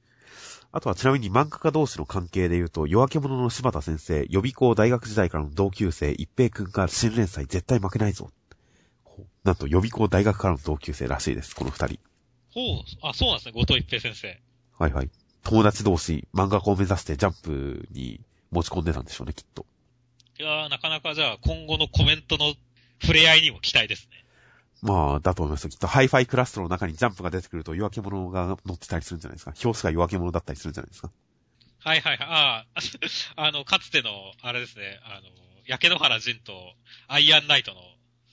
[0.71, 8.29] あとはちなみに漫画家同士の関係で言うと、夜明け者の柴田先生、予備校大学時代からの同級生、一平くんが新連載絶対負けないぞ。
[9.43, 11.99] なんと予備校大学からの同級生らしいです、この二人。
[12.53, 13.51] ほう、あ、そうなんですね。
[13.53, 14.39] 後藤一平先生。
[14.77, 15.09] はいはい。
[15.43, 18.19] 友達同士、漫画家を目指してジャンプに
[18.51, 19.65] 持ち込んでたんでしょうね、きっと。
[20.39, 22.53] いやーなかなかじゃあ今後のコメントの
[23.01, 24.23] 触れ合いにも期待ですね。
[24.81, 25.69] まあ、だと思いますよ。
[25.69, 29.53] きっとハイファイクラスタの中にジャンプが出てくると夜明け者が乗ってたりするんじゃないですか。
[29.63, 31.11] 表紙が夜明け者だったりするんじゃないですか。
[31.79, 32.27] はいはいはい。
[32.29, 32.81] ああ、
[33.47, 35.29] あの、かつての、あれですね、あの、
[35.65, 36.73] 焼け野原塵と
[37.07, 37.81] アイアンナイトの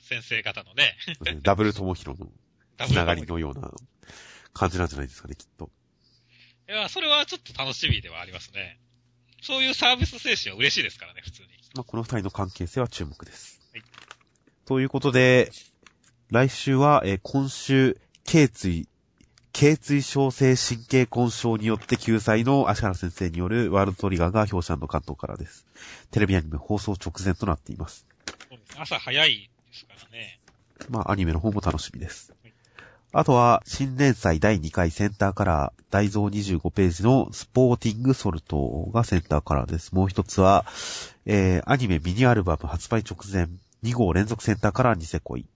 [0.03, 0.97] 先生方のね、
[1.43, 2.31] ダブル友広の
[2.87, 3.71] つながりのような
[4.53, 5.71] 感じなんじゃないですかね、きっと。
[6.69, 8.81] いや、それはちょっと楽しみではありますね。
[9.43, 11.49] そういうサービス精神は嬉しいですからね、普通に。
[11.75, 13.61] まあ、この二人の関係性は注目です。
[13.73, 13.83] はい
[14.67, 15.51] ということで、
[16.35, 18.89] 来週は、えー今週、頸椎、
[19.53, 25.65] 頸椎小性神経根症によって救済の足原先生によるワールドトリガーが表紙関東からです。
[26.11, 28.05] テレビアニメ放送直前となっています。
[28.77, 30.41] 朝早いですからね。
[30.91, 32.35] まあ、アニメの方も楽しみです。
[33.13, 39.95] あとは、新連載第2回センターカラー、大蔵25ページのスポーティングソルトがセンターカラーです。
[39.95, 40.65] もう一つは、
[41.27, 43.47] えー、アニメミニアルバム発売直前、
[43.85, 45.43] 2号連続センターカラーニセ恋。
[45.43, 45.54] ほう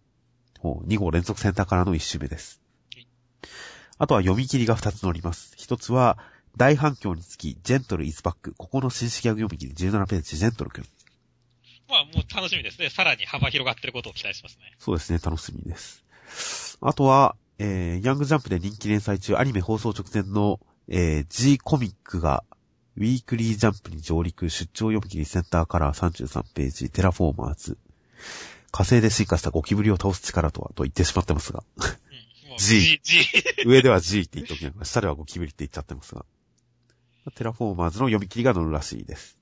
[0.63, 2.61] 2号連続センターカラーの1周目です
[2.95, 3.07] はい。
[3.99, 5.55] あとは読み切りが2つ載ります。
[5.57, 6.19] 一つは、
[6.57, 8.55] 大反響につき、ジェントルイズバック。
[8.57, 10.85] ここの新式ギャグ読み切り17ページ、ジェントルくん。
[11.89, 12.91] まあ、もう楽しみですね。
[12.91, 14.75] さらに幅広がってることを期待しますね。
[14.79, 16.05] そうですね、楽しみです。
[16.81, 22.45] あとは、えー、ヤングジャンプで人気連載中、アニメ放送直前の、えー、G コミックが、
[22.97, 27.79] ウィークリージャンプに上陸、出張読み切りセンターカラー33ページ、テラフォーマーズ。
[28.71, 31.65] 火星で進化したゴキブリを倒す力とは、と言ってしまってますが。
[32.59, 33.25] G G。
[33.67, 36.25] 上では G って言っておきながら、下ではゴキブリって言っちゃってますが。
[37.35, 39.39] テラフォーマーズの読み切りが載るらしいです。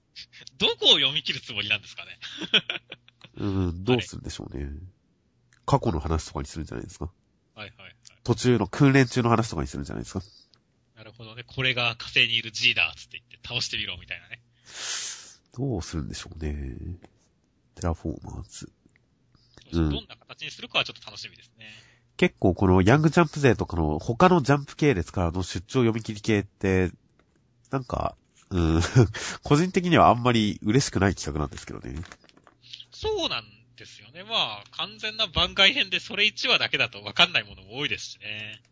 [0.59, 2.18] どこを読み切るつもりなんですかね。
[3.37, 4.70] うーん、どうするんでしょうね。
[5.66, 7.11] 過去の話とかにするんじゃないですか。
[7.55, 7.97] はいはいはい。
[8.24, 10.22] 途中の訓練中の話とかにするんじゃないですか。
[10.97, 11.45] なるほどね。
[11.47, 14.41] これが火星にいる G だっつって言って倒してみろみたいなね。
[15.57, 16.77] どうするんでしょうね。
[17.74, 18.72] テラフォーマーズ。
[19.73, 21.67] どんな形にするかはちょっと楽しみですね。
[22.17, 26.91] 結構このヤングジャンプ勢とかの他のジャンプ系列からの出張読み切り系って、
[27.71, 28.17] なんか、
[28.51, 28.81] うん、
[29.43, 32.03] 個人的にはあんまり嬉しくない企画なんですけどね。
[32.91, 33.45] そうなん
[33.77, 34.25] ですよね。
[34.25, 38.62] まあ、完全な番外編でそれ1話だけだと分かんないものも多いですしね。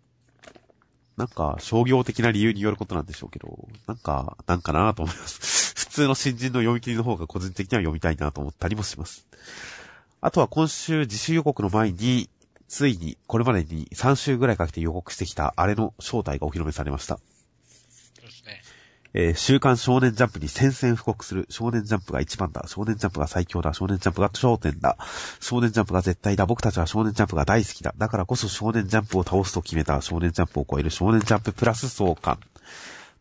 [1.16, 5.74] なんか、商業的な理由によることなんでしょうけど、なんか、なんかなと思います。
[5.78, 9.28] 普通の新人の読み切りの方が個人的には読みたいなと思ったりもします。
[10.24, 12.30] あとは今週自主予告の前に、
[12.66, 17.18] ついに、これまでに3週ぐらいかけて予告してきたあれの正体がお披露目されました。
[17.18, 17.22] そ
[18.22, 18.62] うですね。
[19.12, 21.44] えー週刊少年ジャンプに宣戦布告する。
[21.50, 22.64] 少年ジャンプが一番だ。
[22.68, 23.74] 少年ジャンプが最強だ。
[23.74, 24.96] 少年ジャンプが頂点だ。
[25.40, 26.46] 少年ジャンプが絶対だ。
[26.46, 27.94] 僕たちは少年ジャンプが大好きだ。
[27.98, 30.00] だからこそ少年ジャンプを倒すと決めた。
[30.00, 32.38] 少年ジャンプを超える少年ジャンププラス創刊。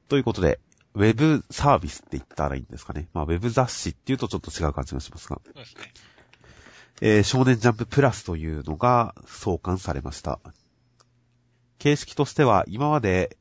[0.08, 0.62] ということで、
[0.93, 3.10] ウェブサービスって言ったらいいんですかね。
[3.14, 5.41] まあ、ウェブ雑誌っていうとちょっと違う感じがしますが。
[5.43, 5.91] そうですね。
[7.01, 10.39] えー少年ジャンププラスというのが創刊されました。
[11.79, 13.37] 形式としては今まで、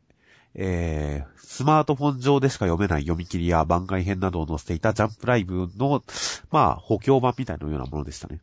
[0.55, 6.03] えースマートフォン上でしか読めない読み切りや番外編などを載せていたジャンプライブの、
[6.51, 8.41] まあ、補強版みたいなようなものでしたね。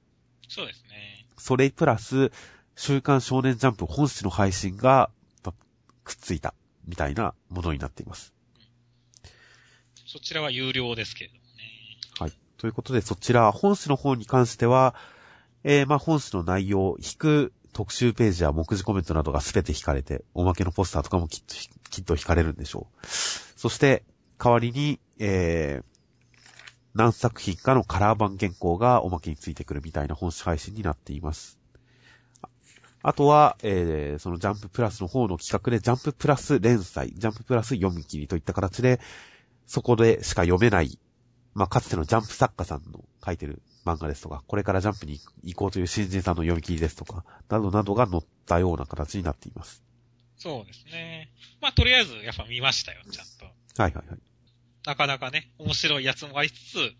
[0.48, 1.26] そうですね。
[1.40, 2.32] それプラス、
[2.76, 5.10] 週刊少年ジャンプ本誌の配信が、
[5.44, 5.54] ま
[6.04, 6.54] くっついた、
[6.88, 8.32] みたいなものになっています。
[10.06, 11.39] そちらは有料ですけれど。
[12.60, 14.94] ということで、そちら、本誌の方に関しては、
[15.64, 21.56] えー、まあ、本誌の内容、引く特集ページや目次コメントなどがすべて引かれて、おまけのポスターとかもきっと、
[21.90, 23.08] きっと引かれるんでしょう。
[23.08, 24.04] そして、
[24.38, 26.00] 代わりに、えー、
[26.94, 31.60] 何作品かのカラー版原稿がおまけについてくるみたいな本誌配信になっています。
[33.02, 39.00] あとは、えー、そのジャンププラスの方の企画で、ジャンププラス連載、ジャンププラス読み切りといった形で、
[39.66, 41.00] そこでしか読めない、
[41.60, 49.84] まあ、かつてのジャンプ作家さんの書いてる漫画ですとか、これからジャンプに行こうという新人さんの読み切りですとか、などなどが載ったような形になっています。
[50.38, 51.30] そうですね。
[51.60, 53.46] まあ、とりあえず、やっぱ見ましたよ、ちゃんと。
[53.82, 54.20] はいはいはい。
[54.86, 56.94] なかなかね、面白いやつもありつつ、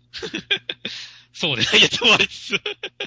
[1.32, 2.52] そうでないやつもありつつ、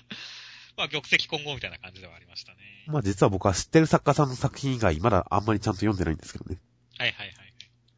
[0.76, 2.58] まあ、玉石混合みたいな感じではありましたね。
[2.88, 6.60] まあ実は僕は知ってる作家さんの作品以外、まだあんまりちゃんと読んでないんですけどね。
[6.98, 7.43] はいはいはい。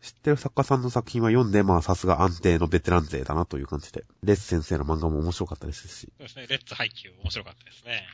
[0.06, 4.06] 知ってる作家さんの作品は読んで、まあさすが安定のベテラン勢だなという感じで。
[4.22, 6.02] レッツ先生の漫画も面白かったですし。
[6.02, 8.06] そうですね、レッツハイキュー面白かったですね。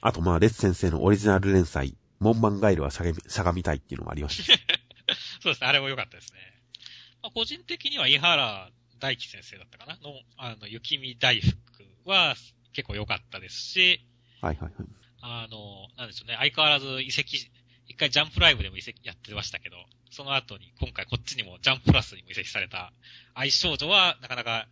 [0.00, 4.54] あとまあレッツ先生のオリジナル連載、モンマンガイルはしゃがみしゃがみたいっていうのもありました。
[5.42, 6.38] そうですね、あれも良かったですね。
[7.22, 9.96] まあ、個人的には伊原大貴先生だったかな？
[9.96, 11.54] の、あの、雪見大福
[12.06, 12.34] は
[12.72, 14.06] 結構良かったですし、
[14.40, 14.88] はいはいはい。
[15.20, 17.36] あの、なんでしょうね、相変わらず遺跡、
[17.90, 19.76] 一回ジャンプライブでも遺跡やってましたけど、
[20.12, 22.92] その後に今回こっちにもジャンププラスにも移籍された
[23.34, 24.68] 愛少女はなかなか、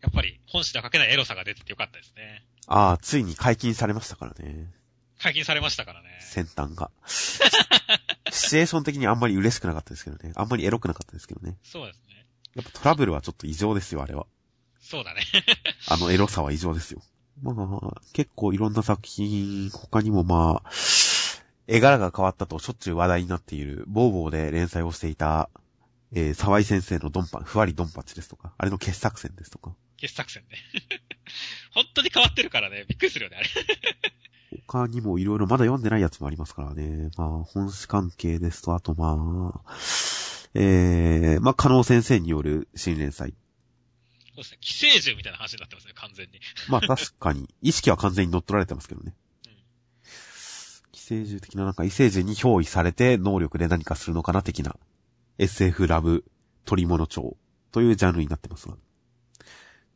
[0.00, 2.44] やっぱり本誌では書けないエロさが出ててよかったですね。
[2.68, 4.72] ああ、ついに解禁されましたからね。
[5.18, 6.08] 解禁されましたからね。
[6.20, 6.92] 先端が。
[8.30, 10.32] シチュエーション的にあんまり嬉しくなかったですけどね。
[10.36, 11.56] あんまりエロくなかったですけどね。
[11.64, 12.24] そうですね。
[12.54, 14.26] やっぱトラブルはちょっと異常ですよ、あれは。
[14.80, 15.22] そうだね。
[15.88, 17.02] あのエロさは異常ですよ。
[17.42, 20.70] まあ、結構いろんな作品、他にもまあ、
[21.72, 25.48] 絵柄が変わったとしょっちゅう話題になっている、ボーボーで連載をしていた、
[26.12, 30.58] えー、沢井先生のドンパン、ふわりドンパチですとか、あれの傑作選ですとか、傑作戦ね。
[31.72, 33.48] 本当に変わってるからね、びっくりするよね、あれ。
[34.66, 37.10] 他にもいろいろまだ読んでないやつもありますからね。
[37.16, 39.74] まあ、本誌関係ですと、あとまあ、
[40.54, 43.32] えー、まあ、加納先生による新連載。
[44.34, 44.58] そうですね。
[44.60, 46.40] 寄生獣みたいな話になってますね、完全に。
[46.68, 49.14] まあ確かに、意識は完全に乗っ取られてますけどね。
[51.10, 54.76] うん寄生獣的ななんか異星人に憑依されて能力で何かするのかな的な
[55.38, 56.24] SF ラブ
[56.64, 57.36] 鳥物帳
[57.72, 58.76] というジャンルになってますが。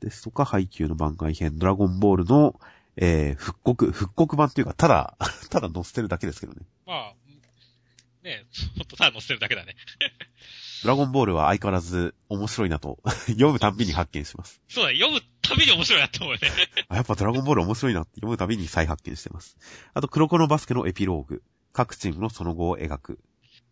[0.01, 2.59] ですとか、配給の番外編、ドラゴンボールの、
[2.97, 5.17] えー、復刻、復刻版っていうか、ただ、
[5.51, 6.61] ただ載せてるだけですけどね。
[6.87, 7.15] まあ、
[8.23, 8.45] ね
[8.77, 9.77] ほんとただ載せてるだけだね。
[10.83, 14.61] ドラゴンボールは相変わらず面白いなと、読むたんびに発見します。
[14.69, 16.49] そうだね、読むたびに面白いなって思うよね。
[16.89, 19.57] あ、やっぱドラゴンボール面白いなって読むたびに再発見してます。
[19.93, 21.43] あと、黒子のバスケのエピローグ。
[21.73, 23.19] 各チームのその後を描く。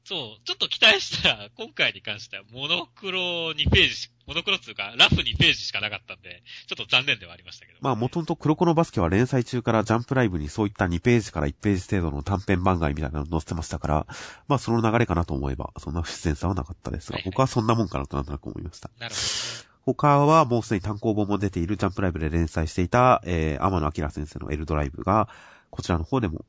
[0.05, 3.21] そう、ちょっと期待したら、今回に関してはモノクロ
[3.53, 7.79] 2ページし、モノクロっていうか、ラフ2ページしかなかったんで、ちょっと残念ではありましたけど。
[7.81, 14.07] まあ、もともと黒子のバスケは連載中からジャンプライブにそういった2ページから1ページ程度の短編番外みたいなの載せてましたから、
[14.49, 18.91] まあ、その流れかなと思えば、そんな不自然さはなかったですが、はいはい僕はそんなもんかなとなんとなく思いました。
[18.99, 19.72] なるほどね。
[19.85, 25.29] 他はもうすでに単行本も出ているジャンプライブで連載していた、えー、天野明先生のエルドライブが、
[25.71, 26.45] こちらの方でも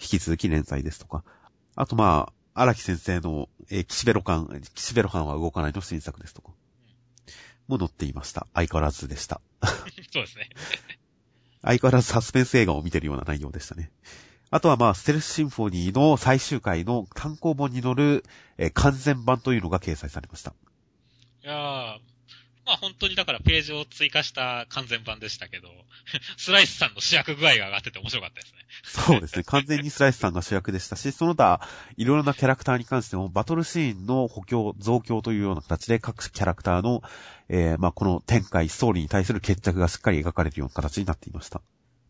[0.00, 1.22] 引き続き連載ですとか、
[1.76, 6.52] あとまあ、荒木先生の、えー、岸辺露館、岸辺露館は動かないの新作ですとか、
[7.68, 8.46] も載っていました。
[8.54, 9.40] 相変わらずでした。
[10.10, 10.48] そうですね。
[11.62, 13.90] 相変わらずサスペンス映画を見てるような内容でしたね。
[14.50, 18.24] あとはまあ、ステルスシンフォニーの最終回の単行本に載る、
[18.56, 20.54] えー完全版というのが掲載されました。
[21.42, 21.98] いやー、
[22.68, 25.68] まあ本当にだからページを追加した完全版でしたけど、
[26.36, 28.58] スライスさんの主役具合が上がってて面白かったですね。
[28.84, 29.42] そうですね。
[29.44, 31.66] 完全にスライスさんが主役でしたし、その他、
[31.96, 37.02] いろいろなキャラクターに関しても、バトルシーンの補強、増強というような形で、各キャラクターの、
[37.48, 41.62] えー、まあ、この展開、ストーリーに対する決着がしっかり描かれるような形になっていました。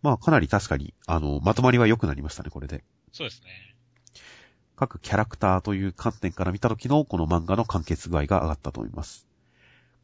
[0.02, 2.82] まあ、かなり確かに、あの、まとまりは良くなりましたね、これで。
[3.12, 3.76] そうですね。
[4.74, 9.27] 各キャラクターという観点から見た時のこの漫画の完結具合が上がったと思います。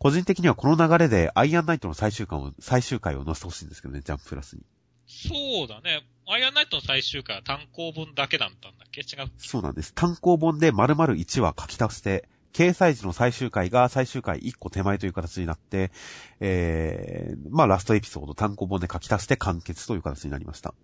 [0.04, 4.62] 個人的にはこの流れでアイアンナイトの最終回を、最終回を載せてほしいんですけどね、ジャンププラスに。
[5.06, 6.02] そうだね。
[6.28, 9.00] アイアンナイトの最終回は単行本だけだったんだっけ？
[9.00, 9.30] 違う。
[9.38, 9.94] そうなんです。
[9.94, 15.90] 単行本で丸々1話書き足して、掲載時の最終回が最終回1個手前という形になって、
[16.38, 20.74] えー、まあラストエピソード単行本で書き足して完結という形になりました。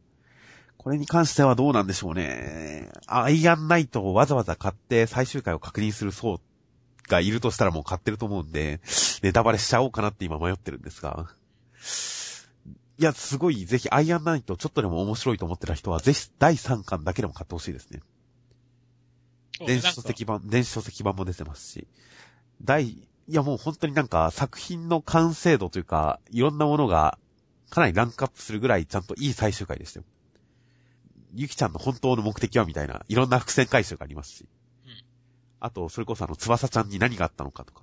[0.78, 2.88] これに関してはどうなんでしょうね。
[3.06, 6.40] アイアンナイトをわざわざ買って最終回を確認する層
[7.10, 8.80] がいるとしたらもう買ってると思うんで、
[9.22, 11.28] ネタバレしちゃおうかなって今迷ってるんですが。
[12.98, 18.00] いや、すごい、ぜひ、アイアンナイトちょっとでも面白いと思ってた人は、ぜひ、第3巻だけでも買ってほしいですね。
[19.66, 21.86] 電子書籍版、電子書籍版も出てますし。
[22.62, 22.88] 第、
[23.30, 27.18] いやもう本当になんか作品の完成度というか、いろんなものが
[27.70, 30.06] かなりランクアップするぐらいちゃんといい最終回でしたよ。
[31.34, 34.46] ゆきちゃんの本当の目的はみたいな、いろんな伏線回収がありますし。
[35.62, 37.82] うんあと、それこそあの、翼ちゃんに何があったのかとか。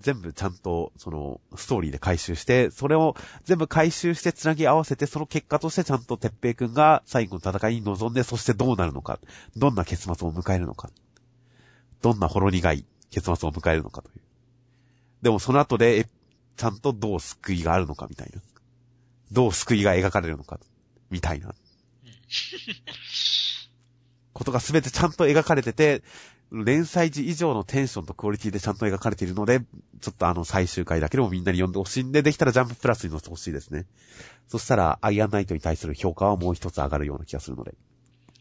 [0.00, 9.18] 全部ちゃんと、その、ストーリーで回収して、それを全部回収して繋ぎ合わせて、その結果としてちゃんとてっぺいくんが最後の戦いに臨んで、そしてどうなるのか。
[9.56, 10.90] どんな結末を迎えるのか。
[12.02, 14.20] どんなほろ苦い結末を迎えるのかという。
[15.22, 16.08] でもその後で、え
[16.56, 18.42] ちゃんとどう救いがあるのかみたいな。
[19.32, 20.60] どう救いが描かれるのか、
[21.10, 21.48] みたいな。
[21.48, 21.54] うん。
[24.34, 26.02] ことがすべてちゃんと描かれてて、
[26.62, 29.60] 連載時以上のテンションとクオリティでちゃんと描かれているので、
[30.00, 33.86] ちょっとあの最終回だけでもみんなに読んでほしいんで、できたらジャンププラスに載せてほしいですね。
[34.46, 37.74] そしたら、アイアンナイトに対する評価はもう一つ上がるような気がするので。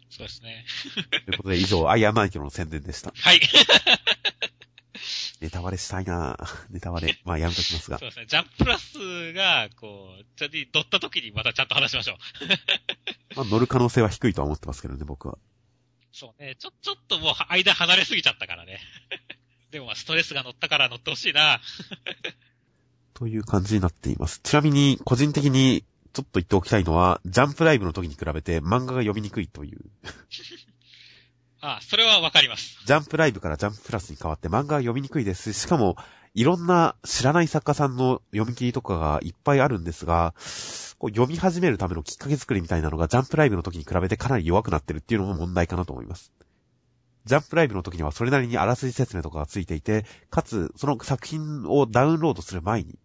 [0.10, 0.66] そうですね。
[1.26, 3.12] ということで、以上、アイアンナイトの宣伝でした。
[3.16, 3.40] はい。
[5.42, 7.20] ネタバレしたいなぁネタバレ。
[7.26, 8.06] まあ、やめときますがそ。
[8.06, 8.26] うですね。
[8.28, 12.18] ジャンププラスが、こう、ちゃんと乗った時にまたちゃんと話しましょう。
[13.36, 15.38] まあ、乗る可能性は低いとは思ってますけどね、僕は。
[16.14, 16.56] そうね。
[16.60, 18.80] ちょ、ちょっともう間離れすぎちゃったからね。
[19.72, 21.60] でもまあストレスが乗ったから乗ってほしいな。
[23.16, 24.40] という感じになっています。
[24.44, 25.84] ちなみに、個人的に、
[26.14, 29.80] ちょっと言っておきたいのは、ジャンプライブの時に比べて漫画が読みにくいという。
[31.62, 32.78] あそれはわかります。
[32.86, 35.96] ジャンプライブからジャンププラスに変わって漫画が読みにくいですし、しかも、
[36.36, 40.34] いろんな知らない作家さんの読み切りとかがいっぱいあるんですが、
[40.98, 46.34] こう読み始めるためのきっかけ作りみたいなのがジャンプライブの時に比べてかなり弱くなってるっていうのも問題かなと思います。
[47.26, 52.98] ジャンプライブの時にはそれなりにあらすじ説明とかがついていて、かつ、その作品をダウンロードする前に、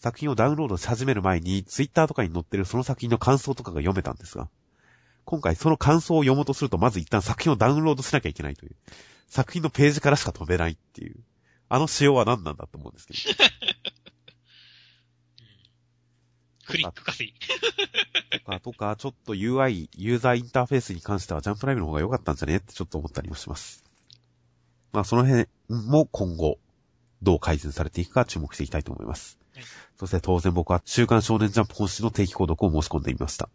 [0.00, 4.48] 作品をダウンロードし始める前に、ツイッターとかに載ってるその作品の感想とかが読めたんですが、
[5.24, 8.76] 今回その感想を読もうとすると、まず一旦作品をダウンロードしなきゃいけないという。
[9.28, 11.16] 作品のページからしか飛べないっていう。
[11.68, 13.20] あの仕様は何なんだと思うんですけど。
[16.66, 17.38] クリック稼ぎ。
[18.38, 23.84] とか、とか、ちょっと UI、ユーザーインターフェースに関してはジャンプライブの方が良かったんじゃねってちょっと思ったりもします。
[24.92, 26.58] まあ、その辺も今後、
[27.22, 29.38] どう改善されていくか注目していきたいと思います。
[29.54, 29.64] はい
[29.96, 33.48] そして当然僕は週刊少年ジャンプ本誌の定期購読を申し込んでみました。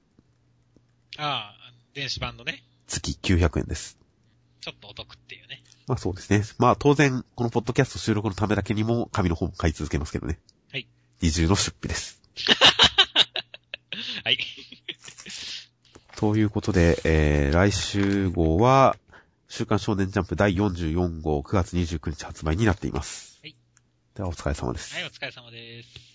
[1.17, 3.97] ああ、電子版のね、月900円です。
[4.61, 5.48] ちょっとお得っていうね。
[5.89, 6.43] まあそうですね。
[6.59, 10.37] まあ当然、このポッドキャスト収録のためだけにも紙の本買い続けますけどね。
[10.71, 10.87] はい。
[11.19, 12.21] 二重の出費です。
[14.23, 14.37] はい。
[16.15, 18.97] ということで、えー、来週号は、
[19.47, 23.39] 週刊少年ジャンプ第44号9月29日発売になっています。
[23.41, 23.55] はい。
[24.13, 24.93] ではお疲れ様です。
[24.93, 26.08] はい、お疲れ様です。